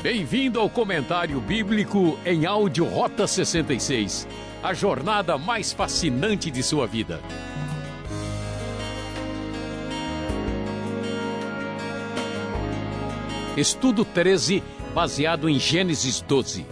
Bem-vindo 0.00 0.60
ao 0.60 0.70
comentário 0.70 1.40
bíblico 1.40 2.16
em 2.24 2.46
áudio 2.46 2.84
Rota 2.84 3.26
66, 3.26 4.28
a 4.62 4.72
jornada 4.72 5.36
mais 5.36 5.72
fascinante 5.72 6.52
de 6.52 6.62
sua 6.62 6.86
vida. 6.86 7.20
Estudo 13.56 14.04
13, 14.04 14.62
baseado 14.94 15.48
em 15.48 15.58
Gênesis 15.58 16.20
12. 16.20 16.64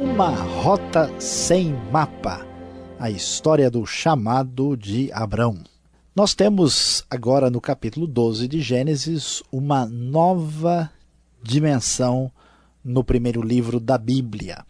Uma 0.00 0.30
rota 0.30 1.08
sem 1.20 1.72
mapa. 1.92 2.44
A 2.98 3.12
história 3.12 3.70
do 3.70 3.86
chamado 3.86 4.76
de 4.76 5.08
Abrão. 5.12 5.62
Nós 6.16 6.34
temos 6.34 7.04
agora 7.08 7.48
no 7.48 7.60
capítulo 7.60 8.08
12 8.08 8.48
de 8.48 8.60
Gênesis 8.60 9.40
uma 9.52 9.86
nova 9.86 10.90
dimensão 11.42 12.30
no 12.84 13.04
primeiro 13.04 13.42
livro 13.42 13.78
da 13.78 13.98
Bíblia, 13.98 14.64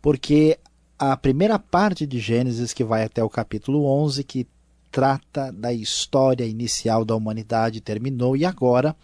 porque 0.00 0.58
a 0.98 1.16
primeira 1.16 1.58
parte 1.58 2.06
de 2.06 2.18
Gênesis, 2.18 2.72
que 2.72 2.84
vai 2.84 3.04
até 3.04 3.22
o 3.22 3.30
capítulo 3.30 3.84
11, 3.84 4.24
que 4.24 4.46
trata 4.90 5.52
da 5.52 5.72
história 5.72 6.44
inicial 6.44 7.04
da 7.04 7.14
humanidade, 7.14 7.80
terminou, 7.80 8.36
e 8.36 8.44
agora 8.44 8.96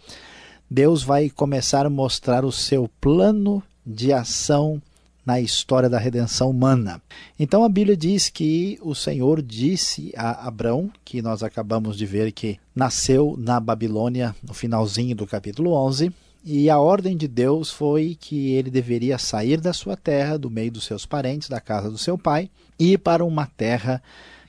Deus 0.69 1.03
vai 1.03 1.29
começar 1.29 1.85
a 1.85 1.89
mostrar 1.89 2.43
o 2.43 2.51
seu 2.51 2.89
plano 2.99 3.61
de 3.85 4.11
ação 4.11 4.81
na 5.25 5.39
história 5.39 5.89
da 5.89 5.97
redenção 5.97 6.49
humana. 6.49 7.01
Então 7.39 7.63
a 7.63 7.69
Bíblia 7.69 7.95
diz 7.95 8.29
que 8.29 8.77
o 8.81 8.93
Senhor 8.93 9.41
disse 9.41 10.11
a 10.17 10.47
Abrão, 10.47 10.91
que 11.05 11.21
nós 11.21 11.43
acabamos 11.43 11.97
de 11.97 12.05
ver 12.05 12.31
que 12.31 12.59
nasceu 12.75 13.35
na 13.37 13.59
Babilônia 13.59 14.35
no 14.43 14.53
finalzinho 14.53 15.15
do 15.15 15.25
capítulo 15.25 15.73
11, 15.73 16.11
e 16.43 16.69
a 16.69 16.77
ordem 16.77 17.15
de 17.15 17.27
Deus 17.27 17.71
foi 17.71 18.17
que 18.19 18.51
ele 18.51 18.69
deveria 18.69 19.17
sair 19.17 19.61
da 19.61 19.71
sua 19.71 19.95
terra, 19.95 20.37
do 20.37 20.49
meio 20.49 20.71
dos 20.71 20.85
seus 20.85 21.05
parentes, 21.05 21.47
da 21.47 21.61
casa 21.61 21.89
do 21.89 21.97
seu 21.97 22.17
pai, 22.17 22.49
e 22.77 22.93
ir 22.93 22.97
para 22.97 23.23
uma 23.23 23.45
terra 23.45 24.03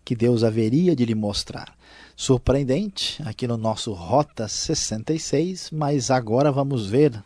que 0.04 0.16
Deus 0.16 0.42
haveria 0.42 0.96
de 0.96 1.04
lhe 1.04 1.14
mostrar. 1.14 1.72
Surpreendente, 2.16 3.22
aqui 3.24 3.46
no 3.46 3.56
nosso 3.56 3.92
Rota 3.92 4.48
66, 4.48 5.70
mas 5.72 6.10
agora 6.10 6.50
vamos 6.50 6.86
ver 6.86 7.22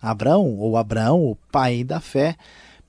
Abraão, 0.00 0.56
ou 0.56 0.76
Abraão, 0.76 1.24
o 1.24 1.36
pai 1.50 1.82
da 1.82 2.00
fé, 2.00 2.36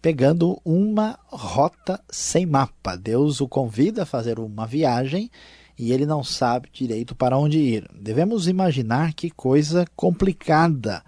pegando 0.01 0.59
uma 0.63 1.17
rota 1.27 1.99
sem 2.09 2.45
mapa. 2.45 2.95
Deus 2.95 3.39
o 3.39 3.47
convida 3.47 4.03
a 4.03 4.05
fazer 4.05 4.37
uma 4.37 4.67
viagem 4.67 5.31
e 5.77 5.91
ele 5.91 6.05
não 6.05 6.23
sabe 6.23 6.69
direito 6.71 7.15
para 7.15 7.37
onde 7.37 7.57
ir. 7.57 7.89
Devemos 7.93 8.47
imaginar 8.47 9.13
que 9.13 9.29
coisa 9.29 9.85
complicada. 9.95 11.03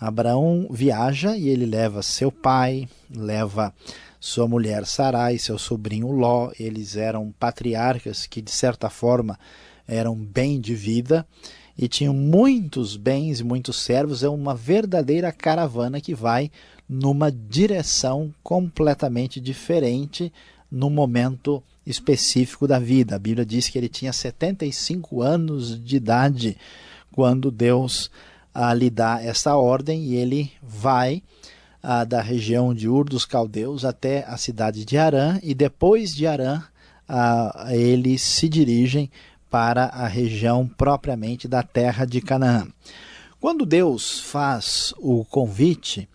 Abraão 0.00 0.66
viaja 0.70 1.36
e 1.36 1.48
ele 1.48 1.66
leva 1.66 2.02
seu 2.02 2.32
pai, 2.32 2.88
leva 3.14 3.72
sua 4.18 4.46
mulher 4.46 4.86
Sarai, 4.86 5.38
seu 5.38 5.58
sobrinho 5.58 6.10
Ló, 6.10 6.50
eles 6.58 6.96
eram 6.96 7.32
patriarcas 7.38 8.26
que 8.26 8.42
de 8.42 8.50
certa 8.50 8.90
forma 8.90 9.38
eram 9.86 10.14
bem 10.14 10.60
de 10.60 10.74
vida 10.74 11.26
e 11.76 11.88
tinham 11.88 12.12
muitos 12.12 12.96
bens 12.96 13.40
e 13.40 13.44
muitos 13.44 13.76
servos, 13.80 14.22
é 14.22 14.28
uma 14.28 14.54
verdadeira 14.54 15.32
caravana 15.32 16.00
que 16.00 16.14
vai 16.14 16.50
numa 16.86 17.32
direção 17.32 18.34
completamente 18.42 19.40
diferente 19.40 20.30
no 20.70 20.90
momento 20.90 21.62
específico 21.86 22.66
da 22.66 22.78
vida. 22.78 23.16
A 23.16 23.18
Bíblia 23.18 23.44
diz 23.44 23.68
que 23.68 23.78
ele 23.78 23.88
tinha 23.88 24.12
75 24.12 25.22
anos 25.22 25.82
de 25.82 25.96
idade 25.96 26.56
quando 27.12 27.50
Deus 27.50 28.10
ah, 28.54 28.72
lhe 28.74 28.90
dá 28.90 29.22
essa 29.22 29.56
ordem 29.56 30.04
e 30.04 30.16
ele 30.16 30.52
vai 30.62 31.22
ah, 31.82 32.04
da 32.04 32.20
região 32.20 32.74
de 32.74 32.88
Ur 32.88 33.08
dos 33.08 33.24
Caldeus 33.24 33.84
até 33.84 34.24
a 34.26 34.36
cidade 34.36 34.84
de 34.84 34.98
Arã 34.98 35.38
e 35.42 35.54
depois 35.54 36.14
de 36.14 36.26
Arã 36.26 36.62
ah, 37.08 37.68
eles 37.70 38.22
se 38.22 38.48
dirigem 38.48 39.10
para 39.50 39.86
a 39.86 40.06
região 40.06 40.66
propriamente 40.66 41.48
da 41.48 41.62
terra 41.62 42.04
de 42.04 42.20
Canaã. 42.20 42.68
Quando 43.40 43.66
Deus 43.66 44.20
faz 44.20 44.94
o 44.98 45.24
convite, 45.24 46.08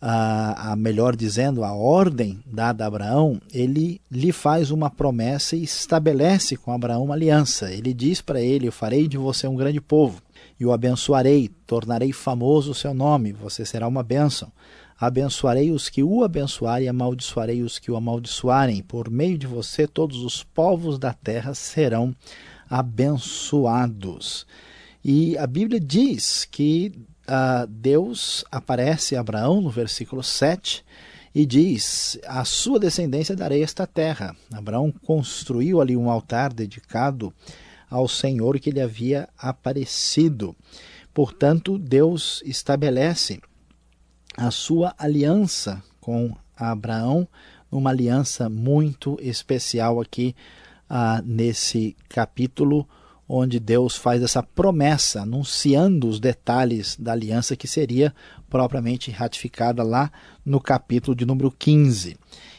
a, 0.00 0.72
a, 0.72 0.76
melhor 0.76 1.14
dizendo, 1.14 1.62
a 1.62 1.74
ordem 1.74 2.40
dada 2.46 2.84
a 2.84 2.86
Abraão, 2.86 3.40
ele 3.52 4.00
lhe 4.10 4.32
faz 4.32 4.70
uma 4.70 4.88
promessa 4.88 5.54
e 5.54 5.62
estabelece 5.62 6.56
com 6.56 6.72
Abraão 6.72 7.04
uma 7.04 7.14
aliança. 7.14 7.70
Ele 7.70 7.92
diz 7.92 8.20
para 8.20 8.40
ele: 8.40 8.66
Eu 8.66 8.72
farei 8.72 9.06
de 9.06 9.18
você 9.18 9.46
um 9.46 9.56
grande 9.56 9.80
povo, 9.80 10.22
e 10.58 10.64
o 10.64 10.72
abençoarei, 10.72 11.50
tornarei 11.66 12.12
famoso 12.12 12.70
o 12.70 12.74
seu 12.74 12.94
nome, 12.94 13.32
você 13.32 13.64
será 13.66 13.86
uma 13.86 14.02
bênção. 14.02 14.50
Abençoarei 14.98 15.70
os 15.70 15.88
que 15.88 16.02
o 16.02 16.22
abençoarem, 16.22 16.86
e 16.86 16.88
amaldiçoarei 16.88 17.62
os 17.62 17.78
que 17.78 17.90
o 17.90 17.96
amaldiçoarem. 17.96 18.82
Por 18.82 19.10
meio 19.10 19.38
de 19.38 19.46
você, 19.46 19.86
todos 19.86 20.22
os 20.22 20.44
povos 20.44 20.98
da 20.98 21.14
terra 21.14 21.54
serão 21.54 22.14
abençoados. 22.68 24.46
E 25.02 25.38
a 25.38 25.46
Bíblia 25.46 25.80
diz 25.80 26.44
que 26.44 26.92
uh, 27.30 27.66
Deus 27.68 28.44
aparece 28.50 29.14
a 29.14 29.20
Abraão 29.20 29.60
no 29.60 29.70
versículo 29.70 30.22
7 30.22 30.84
e 31.34 31.46
diz: 31.46 32.18
A 32.26 32.44
sua 32.44 32.78
descendência 32.78 33.36
darei 33.36 33.62
esta 33.62 33.86
terra. 33.86 34.34
Abraão 34.52 34.92
construiu 35.06 35.80
ali 35.80 35.96
um 35.96 36.10
altar 36.10 36.52
dedicado 36.52 37.32
ao 37.88 38.08
Senhor 38.08 38.58
que 38.58 38.70
lhe 38.70 38.80
havia 38.80 39.28
aparecido. 39.38 40.56
Portanto, 41.14 41.78
Deus 41.78 42.42
estabelece 42.44 43.40
a 44.36 44.50
sua 44.50 44.94
aliança 44.98 45.82
com 46.00 46.36
Abraão, 46.56 47.26
uma 47.70 47.90
aliança 47.90 48.48
muito 48.48 49.18
especial 49.20 50.00
aqui 50.00 50.34
ah, 50.88 51.22
nesse 51.24 51.96
capítulo, 52.08 52.88
onde 53.32 53.60
Deus 53.60 53.96
faz 53.96 54.20
essa 54.24 54.42
promessa, 54.42 55.22
anunciando 55.22 56.08
os 56.08 56.18
detalhes 56.18 56.96
da 56.98 57.12
aliança 57.12 57.54
que 57.54 57.68
seria 57.68 58.12
propriamente 58.48 59.12
ratificada 59.12 59.84
lá 59.84 60.10
no 60.44 60.60
capítulo 60.60 61.14
de 61.14 61.24
número 61.24 61.48
15. 61.48 62.16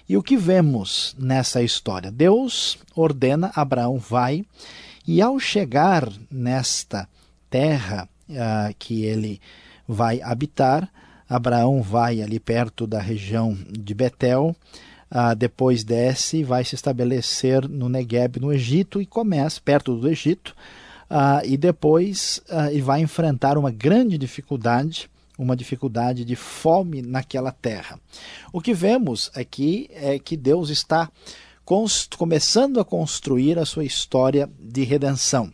E 0.08 0.16
o 0.16 0.24
que 0.24 0.38
vemos 0.38 1.14
nessa 1.20 1.62
história? 1.62 2.10
Deus 2.10 2.78
ordena 2.96 3.52
Abraão 3.54 3.98
vai 3.98 4.46
e 5.06 5.22
ao 5.22 5.38
chegar 5.38 6.10
nesta 6.32 7.06
terra 7.50 8.08
ah, 8.34 8.72
que 8.80 9.04
ele 9.04 9.42
vai 9.86 10.22
habitar, 10.22 10.90
Abraão 11.28 11.82
vai 11.82 12.22
ali 12.22 12.40
perto 12.40 12.88
da 12.88 13.02
região 13.02 13.58
de 13.70 13.94
Betel, 13.94 14.56
ah, 15.14 15.34
depois 15.34 15.84
desce 15.84 16.38
e 16.38 16.44
vai 16.44 16.64
se 16.64 16.74
estabelecer 16.74 17.68
no 17.68 17.90
Negueb, 17.90 18.40
no 18.40 18.54
Egito, 18.54 19.02
e 19.02 19.06
começa 19.06 19.60
perto 19.60 19.94
do 19.98 20.08
Egito, 20.08 20.56
ah, 21.10 21.42
e 21.44 21.58
depois 21.58 22.42
ah, 22.50 22.72
ele 22.72 22.82
vai 22.82 23.02
enfrentar 23.02 23.58
uma 23.58 23.70
grande 23.70 24.18
dificuldade, 24.18 25.10
uma 25.38 25.56
dificuldade 25.56 26.24
de 26.24 26.38
fome 26.38 27.02
naquela 27.02 27.52
terra. 27.52 28.00
O 28.54 28.62
que 28.62 28.74
vemos 28.74 29.30
aqui 29.36 29.90
é 29.94 30.18
que 30.18 30.38
Deus 30.38 30.70
está 30.70 31.12
começando 32.18 32.80
a 32.80 32.86
construir 32.86 33.60
a 33.60 33.66
sua 33.66 33.84
história 33.84 34.50
de 34.60 34.84
redenção. 34.84 35.52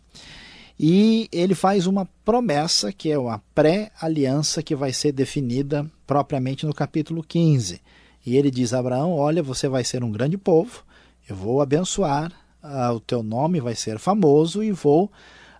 E 0.79 1.27
ele 1.31 1.55
faz 1.55 1.87
uma 1.87 2.07
promessa, 2.23 2.91
que 2.91 3.11
é 3.11 3.17
uma 3.17 3.41
pré-aliança 3.55 4.61
que 4.61 4.75
vai 4.75 4.93
ser 4.93 5.11
definida 5.11 5.89
propriamente 6.05 6.65
no 6.65 6.73
capítulo 6.73 7.23
15. 7.23 7.81
E 8.27 8.35
ele 8.35 8.51
diz 8.51 8.73
a 8.73 8.79
Abraão: 8.79 9.13
Olha, 9.13 9.41
você 9.41 9.69
vai 9.69 9.85
ser 9.85 10.03
um 10.03 10.11
grande 10.11 10.37
povo, 10.37 10.83
eu 11.29 11.33
vou 11.33 11.61
abençoar, 11.61 12.29
uh, 12.61 12.91
o 12.93 12.99
teu 12.99 13.23
nome 13.23 13.61
vai 13.61 13.73
ser 13.73 13.97
famoso 13.97 14.61
e 14.61 14.69
vou. 14.69 15.09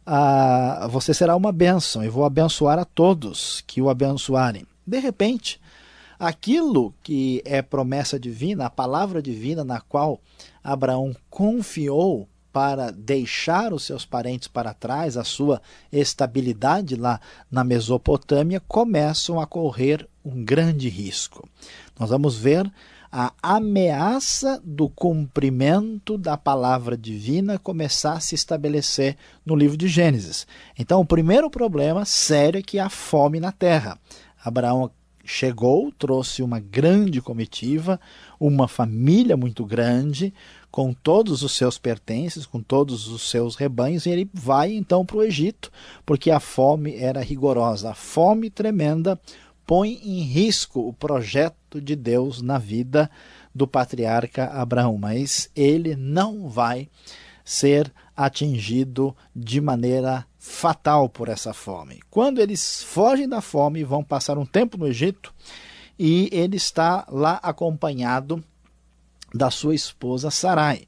Uh, 0.06 0.90
você 0.90 1.14
será 1.14 1.34
uma 1.38 1.54
bênção, 1.54 2.04
e 2.04 2.10
vou 2.10 2.26
abençoar 2.26 2.78
a 2.78 2.84
todos 2.84 3.64
que 3.66 3.82
o 3.82 3.90
abençoarem. 3.90 4.68
De 4.86 5.00
repente, 5.00 5.62
aquilo 6.20 6.94
que 7.02 7.42
é 7.46 7.62
promessa 7.62 8.20
divina, 8.20 8.66
a 8.66 8.70
palavra 8.70 9.22
divina 9.22 9.64
na 9.64 9.80
qual 9.80 10.20
Abraão 10.62 11.16
confiou 11.30 12.28
para 12.58 12.90
deixar 12.90 13.72
os 13.72 13.84
seus 13.84 14.04
parentes 14.04 14.48
para 14.48 14.74
trás, 14.74 15.16
a 15.16 15.24
sua 15.24 15.62
estabilidade 15.92 16.96
lá 16.96 17.22
na 17.52 17.64
Mesopotâmia, 17.64 18.60
começam 18.68 19.40
a 19.40 19.46
correr 19.46 20.10
um 20.26 20.44
grande 20.44 20.90
risco. 20.90 21.48
Nós 22.00 22.10
vamos 22.10 22.36
ver 22.36 22.68
a 23.12 23.32
ameaça 23.44 24.60
do 24.66 24.90
cumprimento 24.90 26.18
da 26.18 26.36
palavra 26.36 26.98
divina 26.98 27.60
começar 27.60 28.14
a 28.14 28.20
se 28.20 28.34
estabelecer 28.34 29.16
no 29.46 29.56
livro 29.56 29.78
de 29.78 29.88
Gênesis. 29.88 30.48
Então, 30.80 31.02
o 31.02 31.06
primeiro 31.06 31.52
problema 31.52 32.06
sério 32.06 32.58
é 32.58 32.64
que 32.64 32.80
há 32.80 32.90
fome 32.90 33.40
na 33.40 33.52
terra. 33.52 34.00
Abraão 34.44 34.90
chegou, 35.24 35.92
trouxe 35.92 36.42
uma 36.42 36.60
grande 36.60 37.22
comitiva, 37.22 38.00
uma 38.40 38.68
família 38.68 39.38
muito 39.38 39.66
grande, 39.66 40.34
com 40.70 40.94
todos 40.94 41.44
os 41.44 41.54
seus 41.54 41.78
pertences, 41.78 42.46
com 42.46 42.62
todos 42.62 43.08
os 43.08 43.30
seus 43.30 43.56
rebanhos, 43.56 44.06
e 44.06 44.10
ele 44.10 44.30
vai 44.34 44.74
então 44.74 45.06
para 45.06 45.18
o 45.18 45.24
Egito, 45.24 45.72
porque 46.06 46.30
a 46.30 46.40
fome 46.40 46.96
era 46.96 47.22
rigorosa, 47.22 47.92
a 47.92 47.96
fome 47.96 48.50
tremenda 48.50 49.20
põe 49.66 50.00
em 50.04 50.22
risco 50.22 50.88
o 50.88 50.94
projeto 50.94 51.82
de 51.82 51.96
Deus 51.96 52.42
na 52.42 52.58
vida 52.58 53.12
do 53.54 53.68
patriarca 53.68 54.46
Abraão, 54.46 54.98
mas 54.98 55.50
ele 55.56 55.96
não 55.96 56.48
vai 56.48 56.90
ser 57.44 57.92
atingido 58.16 59.16
de 59.36 59.60
maneira 59.60 60.26
fatal 60.38 61.10
por 61.10 61.28
essa 61.28 61.54
fome. 61.54 62.00
Quando 62.10 62.40
eles 62.40 62.84
fogem 62.84 63.28
da 63.28 63.42
fome, 63.42 63.84
vão 63.84 64.04
passar 64.04 64.38
um 64.38 64.46
tempo 64.46 64.78
no 64.78 64.88
Egito 64.88 65.34
e 66.00 66.30
ele 66.32 66.56
está 66.56 67.06
lá 67.10 67.40
acompanhado 67.44 68.44
da 69.38 69.52
sua 69.52 69.76
esposa 69.76 70.32
Sarai. 70.32 70.88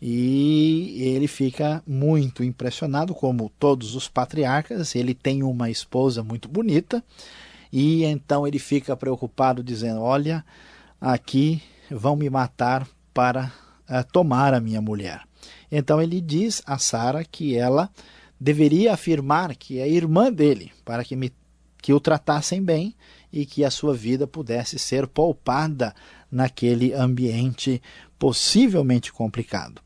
E 0.00 0.94
ele 0.98 1.26
fica 1.26 1.82
muito 1.86 2.44
impressionado, 2.44 3.14
como 3.14 3.50
todos 3.58 3.94
os 3.94 4.08
patriarcas. 4.08 4.94
Ele 4.94 5.14
tem 5.14 5.42
uma 5.42 5.70
esposa 5.70 6.22
muito 6.22 6.48
bonita, 6.48 7.02
e 7.72 8.04
então 8.04 8.46
ele 8.46 8.58
fica 8.58 8.94
preocupado, 8.94 9.62
dizendo: 9.62 10.02
Olha, 10.02 10.44
aqui 11.00 11.62
vão 11.90 12.14
me 12.14 12.28
matar 12.28 12.86
para 13.14 13.50
uh, 13.88 14.12
tomar 14.12 14.52
a 14.52 14.60
minha 14.60 14.82
mulher. 14.82 15.22
Então 15.70 16.00
ele 16.00 16.20
diz 16.20 16.62
a 16.66 16.78
Sara 16.78 17.24
que 17.24 17.56
ela 17.56 17.90
deveria 18.38 18.92
afirmar 18.92 19.56
que 19.56 19.78
é 19.78 19.88
irmã 19.88 20.30
dele, 20.30 20.72
para 20.84 21.02
que, 21.02 21.16
me, 21.16 21.32
que 21.80 21.92
o 21.92 22.00
tratassem 22.00 22.62
bem 22.62 22.94
e 23.32 23.46
que 23.46 23.64
a 23.64 23.70
sua 23.70 23.94
vida 23.94 24.26
pudesse 24.26 24.78
ser 24.78 25.06
poupada 25.06 25.94
naquele 26.30 26.92
ambiente 26.92 27.80
possivelmente 28.18 29.12
complicado. 29.12 29.80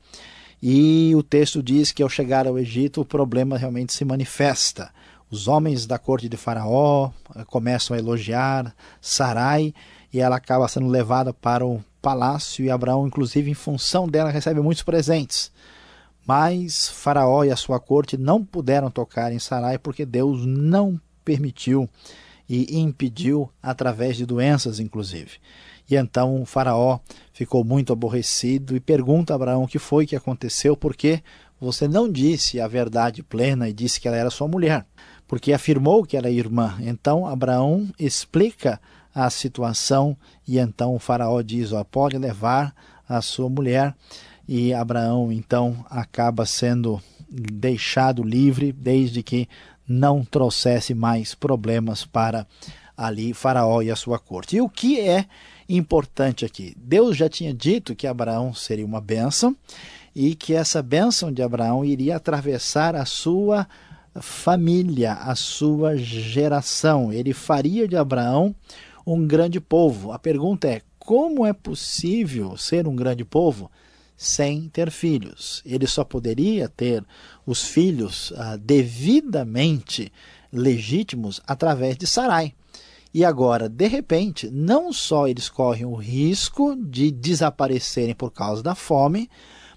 E 0.63 1.13
o 1.15 1.23
texto 1.23 1.63
diz 1.63 1.91
que 1.91 2.03
ao 2.03 2.09
chegar 2.09 2.47
ao 2.47 2.59
Egito 2.59 3.01
o 3.01 3.05
problema 3.05 3.57
realmente 3.57 3.93
se 3.93 4.05
manifesta. 4.05 4.93
Os 5.31 5.49
homens 5.49 5.87
da 5.87 5.99
corte 5.99 6.29
de 6.29 6.37
Faraó 6.37 7.11
eh, 7.35 7.45
começam 7.47 7.97
a 7.97 7.99
elogiar 7.99 8.75
Sarai 9.01 9.73
e 10.13 10.21
ela 10.21 10.37
acaba 10.37 10.69
sendo 10.69 10.89
levada 10.89 11.33
para 11.33 11.65
o 11.65 11.83
palácio 12.03 12.65
e 12.65 12.71
Abraão, 12.71 13.07
inclusive 13.07 13.51
em 13.51 13.55
função 13.55 14.09
dela, 14.09 14.31
recebe 14.31 14.61
muitos 14.61 14.83
presentes. 14.83 15.53
Mas 16.27 16.89
Faraó 16.89 17.45
e 17.45 17.51
a 17.51 17.57
sua 17.57 17.81
corte 17.81 18.17
não 18.17 18.45
puderam 18.45 18.91
tocar 18.91 19.33
em 19.33 19.39
Sarai 19.39 19.79
porque 19.79 20.05
Deus 20.05 20.45
não 20.45 21.01
permitiu 21.25 21.89
e 22.49 22.79
impediu 22.81 23.49
através 23.63 24.17
de 24.17 24.27
doenças, 24.27 24.81
inclusive. 24.81 25.39
E 25.89 25.97
então 25.97 26.43
o 26.43 26.47
Faraó 26.47 26.99
ficou 27.33 27.65
muito 27.65 27.93
aborrecido 27.93 28.77
e 28.77 28.81
pergunta 28.81 29.33
a 29.33 29.37
Abraão 29.37 29.65
o 29.65 29.69
que 29.69 29.79
foi 29.79 30.07
que 30.07 30.17
aconteceu, 30.17 30.77
porque 30.77 31.23
você 31.61 31.87
não 31.87 32.11
disse 32.11 32.61
a 32.61 32.67
verdade 32.67 33.23
plena 33.23 33.69
e 33.69 33.73
disse 33.73 34.01
que 34.01 34.09
ela 34.09 34.17
era 34.17 34.31
sua 34.31 34.49
mulher, 34.49 34.87
porque 35.29 35.53
afirmou 35.53 36.05
que 36.05 36.17
era 36.17 36.31
irmã. 36.31 36.79
Então 36.81 37.27
Abraão 37.27 37.89
explica 37.99 38.81
a 39.15 39.29
situação 39.29 40.17
e 40.47 40.59
então 40.59 40.95
o 40.95 40.99
Faraó 40.99 41.43
diz: 41.43 41.73
ó, 41.73 41.85
pode 41.85 42.17
levar 42.17 42.75
a 43.09 43.21
sua 43.21 43.49
mulher. 43.49 43.95
E 44.49 44.73
Abraão 44.75 45.31
então 45.31 45.85
acaba 45.89 46.45
sendo 46.45 47.01
deixado 47.31 48.23
livre 48.23 48.73
desde 48.73 49.23
que 49.23 49.49
não 49.87 50.25
trouxesse 50.25 50.95
mais 50.95 51.35
problemas 51.35 52.05
para 52.05 52.47
ali 52.97 53.33
Faraó 53.33 53.83
e 53.83 53.91
a 53.91 53.97
sua 53.97 54.19
corte. 54.19 54.57
E 54.57 54.61
o 54.61 54.69
que 54.69 55.01
é 55.01 55.27
importante 55.77 56.45
aqui? 56.45 56.75
Deus 56.77 57.17
já 57.17 57.29
tinha 57.29 57.55
dito 57.55 57.95
que 57.95 58.07
Abraão 58.07 58.53
seria 58.53 58.85
uma 58.85 59.01
bênção 59.01 59.57
e 60.15 60.35
que 60.35 60.55
essa 60.55 60.83
bênção 60.83 61.33
de 61.33 61.43
Abraão 61.43 61.85
iria 61.85 62.17
atravessar 62.17 62.97
a 62.97 63.05
sua 63.05 63.67
família, 64.21 65.13
a 65.15 65.35
sua 65.35 65.97
geração. 65.97 67.13
Ele 67.13 67.33
faria 67.33 67.87
de 67.87 67.97
Abraão 67.97 68.55
um 69.07 69.27
grande 69.27 69.61
povo. 69.61 70.13
A 70.13 70.19
pergunta 70.19 70.69
é: 70.69 70.83
como 70.99 71.47
é 71.47 71.53
possível 71.53 72.57
ser 72.57 72.87
um 72.87 72.97
grande 72.97 73.25
povo 73.25 73.71
sem 74.21 74.69
ter 74.69 74.91
filhos. 74.91 75.63
Ele 75.65 75.87
só 75.87 76.05
poderia 76.05 76.69
ter 76.69 77.03
os 77.47 77.65
filhos 77.65 78.35
ah, 78.37 78.59
devidamente 78.59 80.13
legítimos 80.53 81.41
através 81.47 81.97
de 81.97 82.07
Sarai. 82.07 82.53
E 83.13 83.25
agora, 83.25 83.69
de 83.69 83.89
repente, 83.89 84.49
não 84.51 84.93
só 84.93 85.27
eles 85.27 85.49
correm 85.49 85.85
o 85.85 85.95
risco 85.95 86.77
de 86.77 87.11
desaparecerem 87.11 88.15
por 88.15 88.31
causa 88.31 88.63
da 88.63 88.75
fome, 88.75 89.29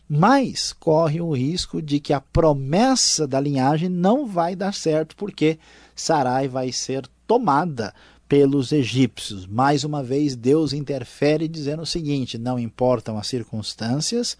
mas 0.07 0.71
correm 0.71 1.21
o 1.21 1.31
risco 1.31 1.81
de 1.81 1.99
que 1.99 2.13
a 2.13 2.21
promessa 2.21 3.27
da 3.27 3.39
linhagem 3.39 3.89
não 3.89 4.27
vai 4.27 4.55
dar 4.55 4.73
certo, 4.73 5.15
porque 5.15 5.57
Sarai 5.95 6.47
vai 6.47 6.71
ser 6.71 7.07
tomada 7.25 7.93
pelos 8.27 8.71
egípcios. 8.71 9.47
Mais 9.47 9.83
uma 9.83 10.03
vez, 10.03 10.35
Deus 10.35 10.71
interfere 10.71 11.47
dizendo 11.47 11.81
o 11.83 11.87
seguinte: 11.87 12.37
não 12.37 12.59
importam 12.59 13.17
as 13.17 13.27
circunstâncias, 13.27 14.37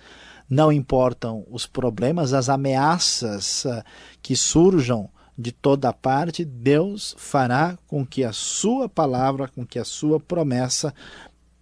não 0.50 0.72
importam 0.72 1.46
os 1.50 1.66
problemas, 1.66 2.34
as 2.34 2.50
ameaças 2.50 3.66
uh, 3.66 3.84
que 4.22 4.36
surjam 4.36 5.10
de 5.38 5.52
toda 5.52 5.92
parte, 5.92 6.46
Deus 6.46 7.16
fará 7.18 7.78
com 7.88 8.06
que 8.06 8.24
a 8.24 8.32
sua 8.32 8.88
palavra, 8.88 9.48
com 9.48 9.66
que 9.66 9.80
a 9.80 9.86
sua 9.86 10.20
promessa 10.20 10.94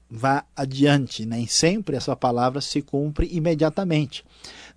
vá 0.10 0.44
adiante. 0.56 1.26
Nem 1.26 1.48
sempre 1.48 1.96
essa 1.96 2.16
palavra 2.16 2.60
se 2.62 2.82
cumpre 2.82 3.30
imediatamente 3.32 4.24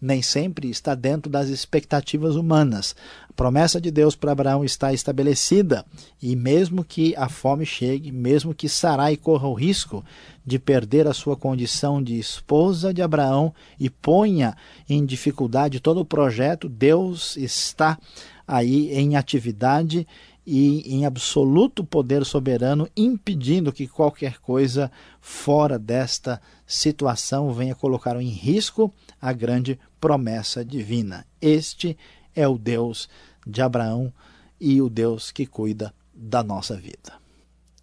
nem 0.04 0.20
sempre 0.20 0.68
está 0.68 0.94
dentro 0.94 1.30
das 1.30 1.48
expectativas 1.48 2.36
humanas. 2.36 2.94
A 3.28 3.32
promessa 3.32 3.80
de 3.80 3.90
Deus 3.90 4.14
para 4.14 4.32
Abraão 4.32 4.62
está 4.62 4.92
estabelecida, 4.92 5.84
e 6.20 6.36
mesmo 6.36 6.84
que 6.84 7.14
a 7.16 7.28
fome 7.28 7.64
chegue, 7.64 8.12
mesmo 8.12 8.54
que 8.54 8.68
Sarai 8.68 9.16
corra 9.16 9.48
o 9.48 9.54
risco 9.54 10.04
de 10.44 10.58
perder 10.58 11.06
a 11.06 11.14
sua 11.14 11.36
condição 11.36 12.02
de 12.02 12.18
esposa 12.18 12.92
de 12.92 13.00
Abraão 13.00 13.54
e 13.80 13.88
ponha 13.88 14.54
em 14.86 15.06
dificuldade 15.06 15.80
todo 15.80 16.00
o 16.00 16.04
projeto, 16.04 16.68
Deus 16.68 17.34
está 17.38 17.98
aí 18.46 18.92
em 18.92 19.16
atividade 19.16 20.06
e 20.46 20.94
em 20.94 21.06
absoluto 21.06 21.82
poder 21.82 22.24
soberano, 22.24 22.88
impedindo 22.96 23.72
que 23.72 23.88
qualquer 23.88 24.38
coisa 24.38 24.90
fora 25.20 25.78
desta 25.78 26.40
situação 26.66 27.52
venha 27.52 27.74
colocar 27.74 28.20
em 28.20 28.28
risco 28.28 28.92
a 29.20 29.32
grande 29.32 29.78
promessa 29.98 30.64
divina. 30.64 31.26
Este 31.40 31.96
é 32.34 32.46
o 32.46 32.58
Deus 32.58 33.08
de 33.46 33.62
Abraão 33.62 34.12
e 34.60 34.82
o 34.82 34.88
Deus 34.90 35.30
que 35.30 35.46
cuida 35.46 35.94
da 36.12 36.42
nossa 36.42 36.76
vida. 36.76 37.14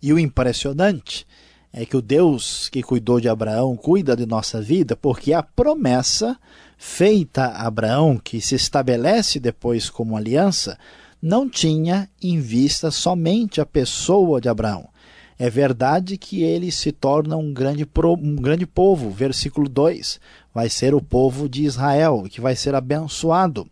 E 0.02 0.14
o 0.14 0.20
impressionante 0.20 1.26
é 1.74 1.86
que 1.86 1.96
o 1.96 2.02
Deus 2.02 2.70
que 2.70 2.84
cuidou 2.84 3.20
de 3.20 3.30
Abraão 3.30 3.78
cuida 3.78 4.16
de 4.16 4.26
nossa 4.26 4.62
vida, 4.62 4.96
porque 4.96 5.34
a 5.34 5.42
promessa 5.42 6.38
feita 6.78 7.46
a 7.46 7.68
Abraão, 7.68 8.18
que 8.18 8.42
se 8.42 8.56
estabelece 8.56 9.40
depois 9.40 9.90
como 9.90 10.18
aliança, 10.18 10.78
não 11.22 11.48
tinha 11.48 12.10
em 12.22 12.40
vista 12.40 12.90
somente 12.90 13.62
a 13.62 13.66
pessoa 13.66 14.42
de 14.42 14.50
Abraão. 14.50 14.90
É 15.38 15.50
verdade 15.50 16.18
que 16.18 16.44
ele 16.44 16.72
se 16.72 16.92
torna 16.92 17.36
um 17.38 17.54
grande, 17.54 17.88
um 18.20 18.36
grande 18.36 18.66
povo, 18.66 19.10
versículo 19.10 19.68
2 19.68 20.20
vai 20.54 20.70
ser 20.70 20.94
o 20.94 21.02
povo 21.02 21.48
de 21.48 21.64
Israel, 21.64 22.26
que 22.30 22.42
vai 22.42 22.56
ser 22.56 22.76
abençoado. 22.76 23.68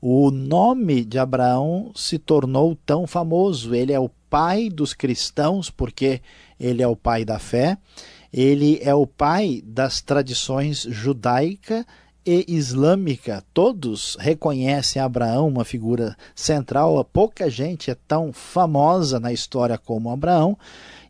O 0.00 0.30
nome 0.30 1.04
de 1.04 1.18
Abraão 1.18 1.92
se 1.94 2.18
tornou 2.18 2.76
tão 2.86 3.06
famoso, 3.06 3.74
ele 3.74 3.92
é 3.92 4.00
o 4.00 4.10
pai 4.30 4.70
dos 4.70 4.94
cristãos, 4.94 5.70
porque 5.70 6.20
ele 6.60 6.82
é 6.82 6.86
o 6.86 6.94
pai 6.94 7.24
da 7.24 7.38
fé, 7.38 7.78
ele 8.32 8.78
é 8.82 8.94
o 8.94 9.06
pai 9.06 9.62
das 9.64 10.00
tradições 10.00 10.82
judaica 10.82 11.86
e 12.24 12.44
islâmica. 12.46 13.42
Todos 13.52 14.16
reconhecem 14.20 15.00
Abraão 15.00 15.48
uma 15.48 15.64
figura 15.64 16.16
central, 16.34 17.02
pouca 17.04 17.48
gente 17.50 17.90
é 17.90 17.96
tão 18.06 18.32
famosa 18.32 19.18
na 19.18 19.32
história 19.32 19.78
como 19.78 20.10
Abraão. 20.10 20.56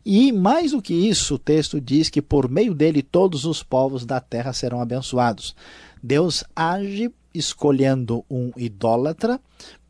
E 0.03 0.31
mais 0.31 0.71
do 0.71 0.81
que 0.81 0.93
isso, 0.93 1.35
o 1.35 1.39
texto 1.39 1.79
diz 1.79 2.09
que 2.09 2.21
por 2.21 2.49
meio 2.49 2.73
dele 2.73 3.03
todos 3.03 3.45
os 3.45 3.61
povos 3.61 4.03
da 4.05 4.19
terra 4.19 4.51
serão 4.51 4.81
abençoados. 4.81 5.55
Deus 6.01 6.43
age 6.55 7.11
escolhendo 7.33 8.25
um 8.29 8.51
idólatra 8.57 9.39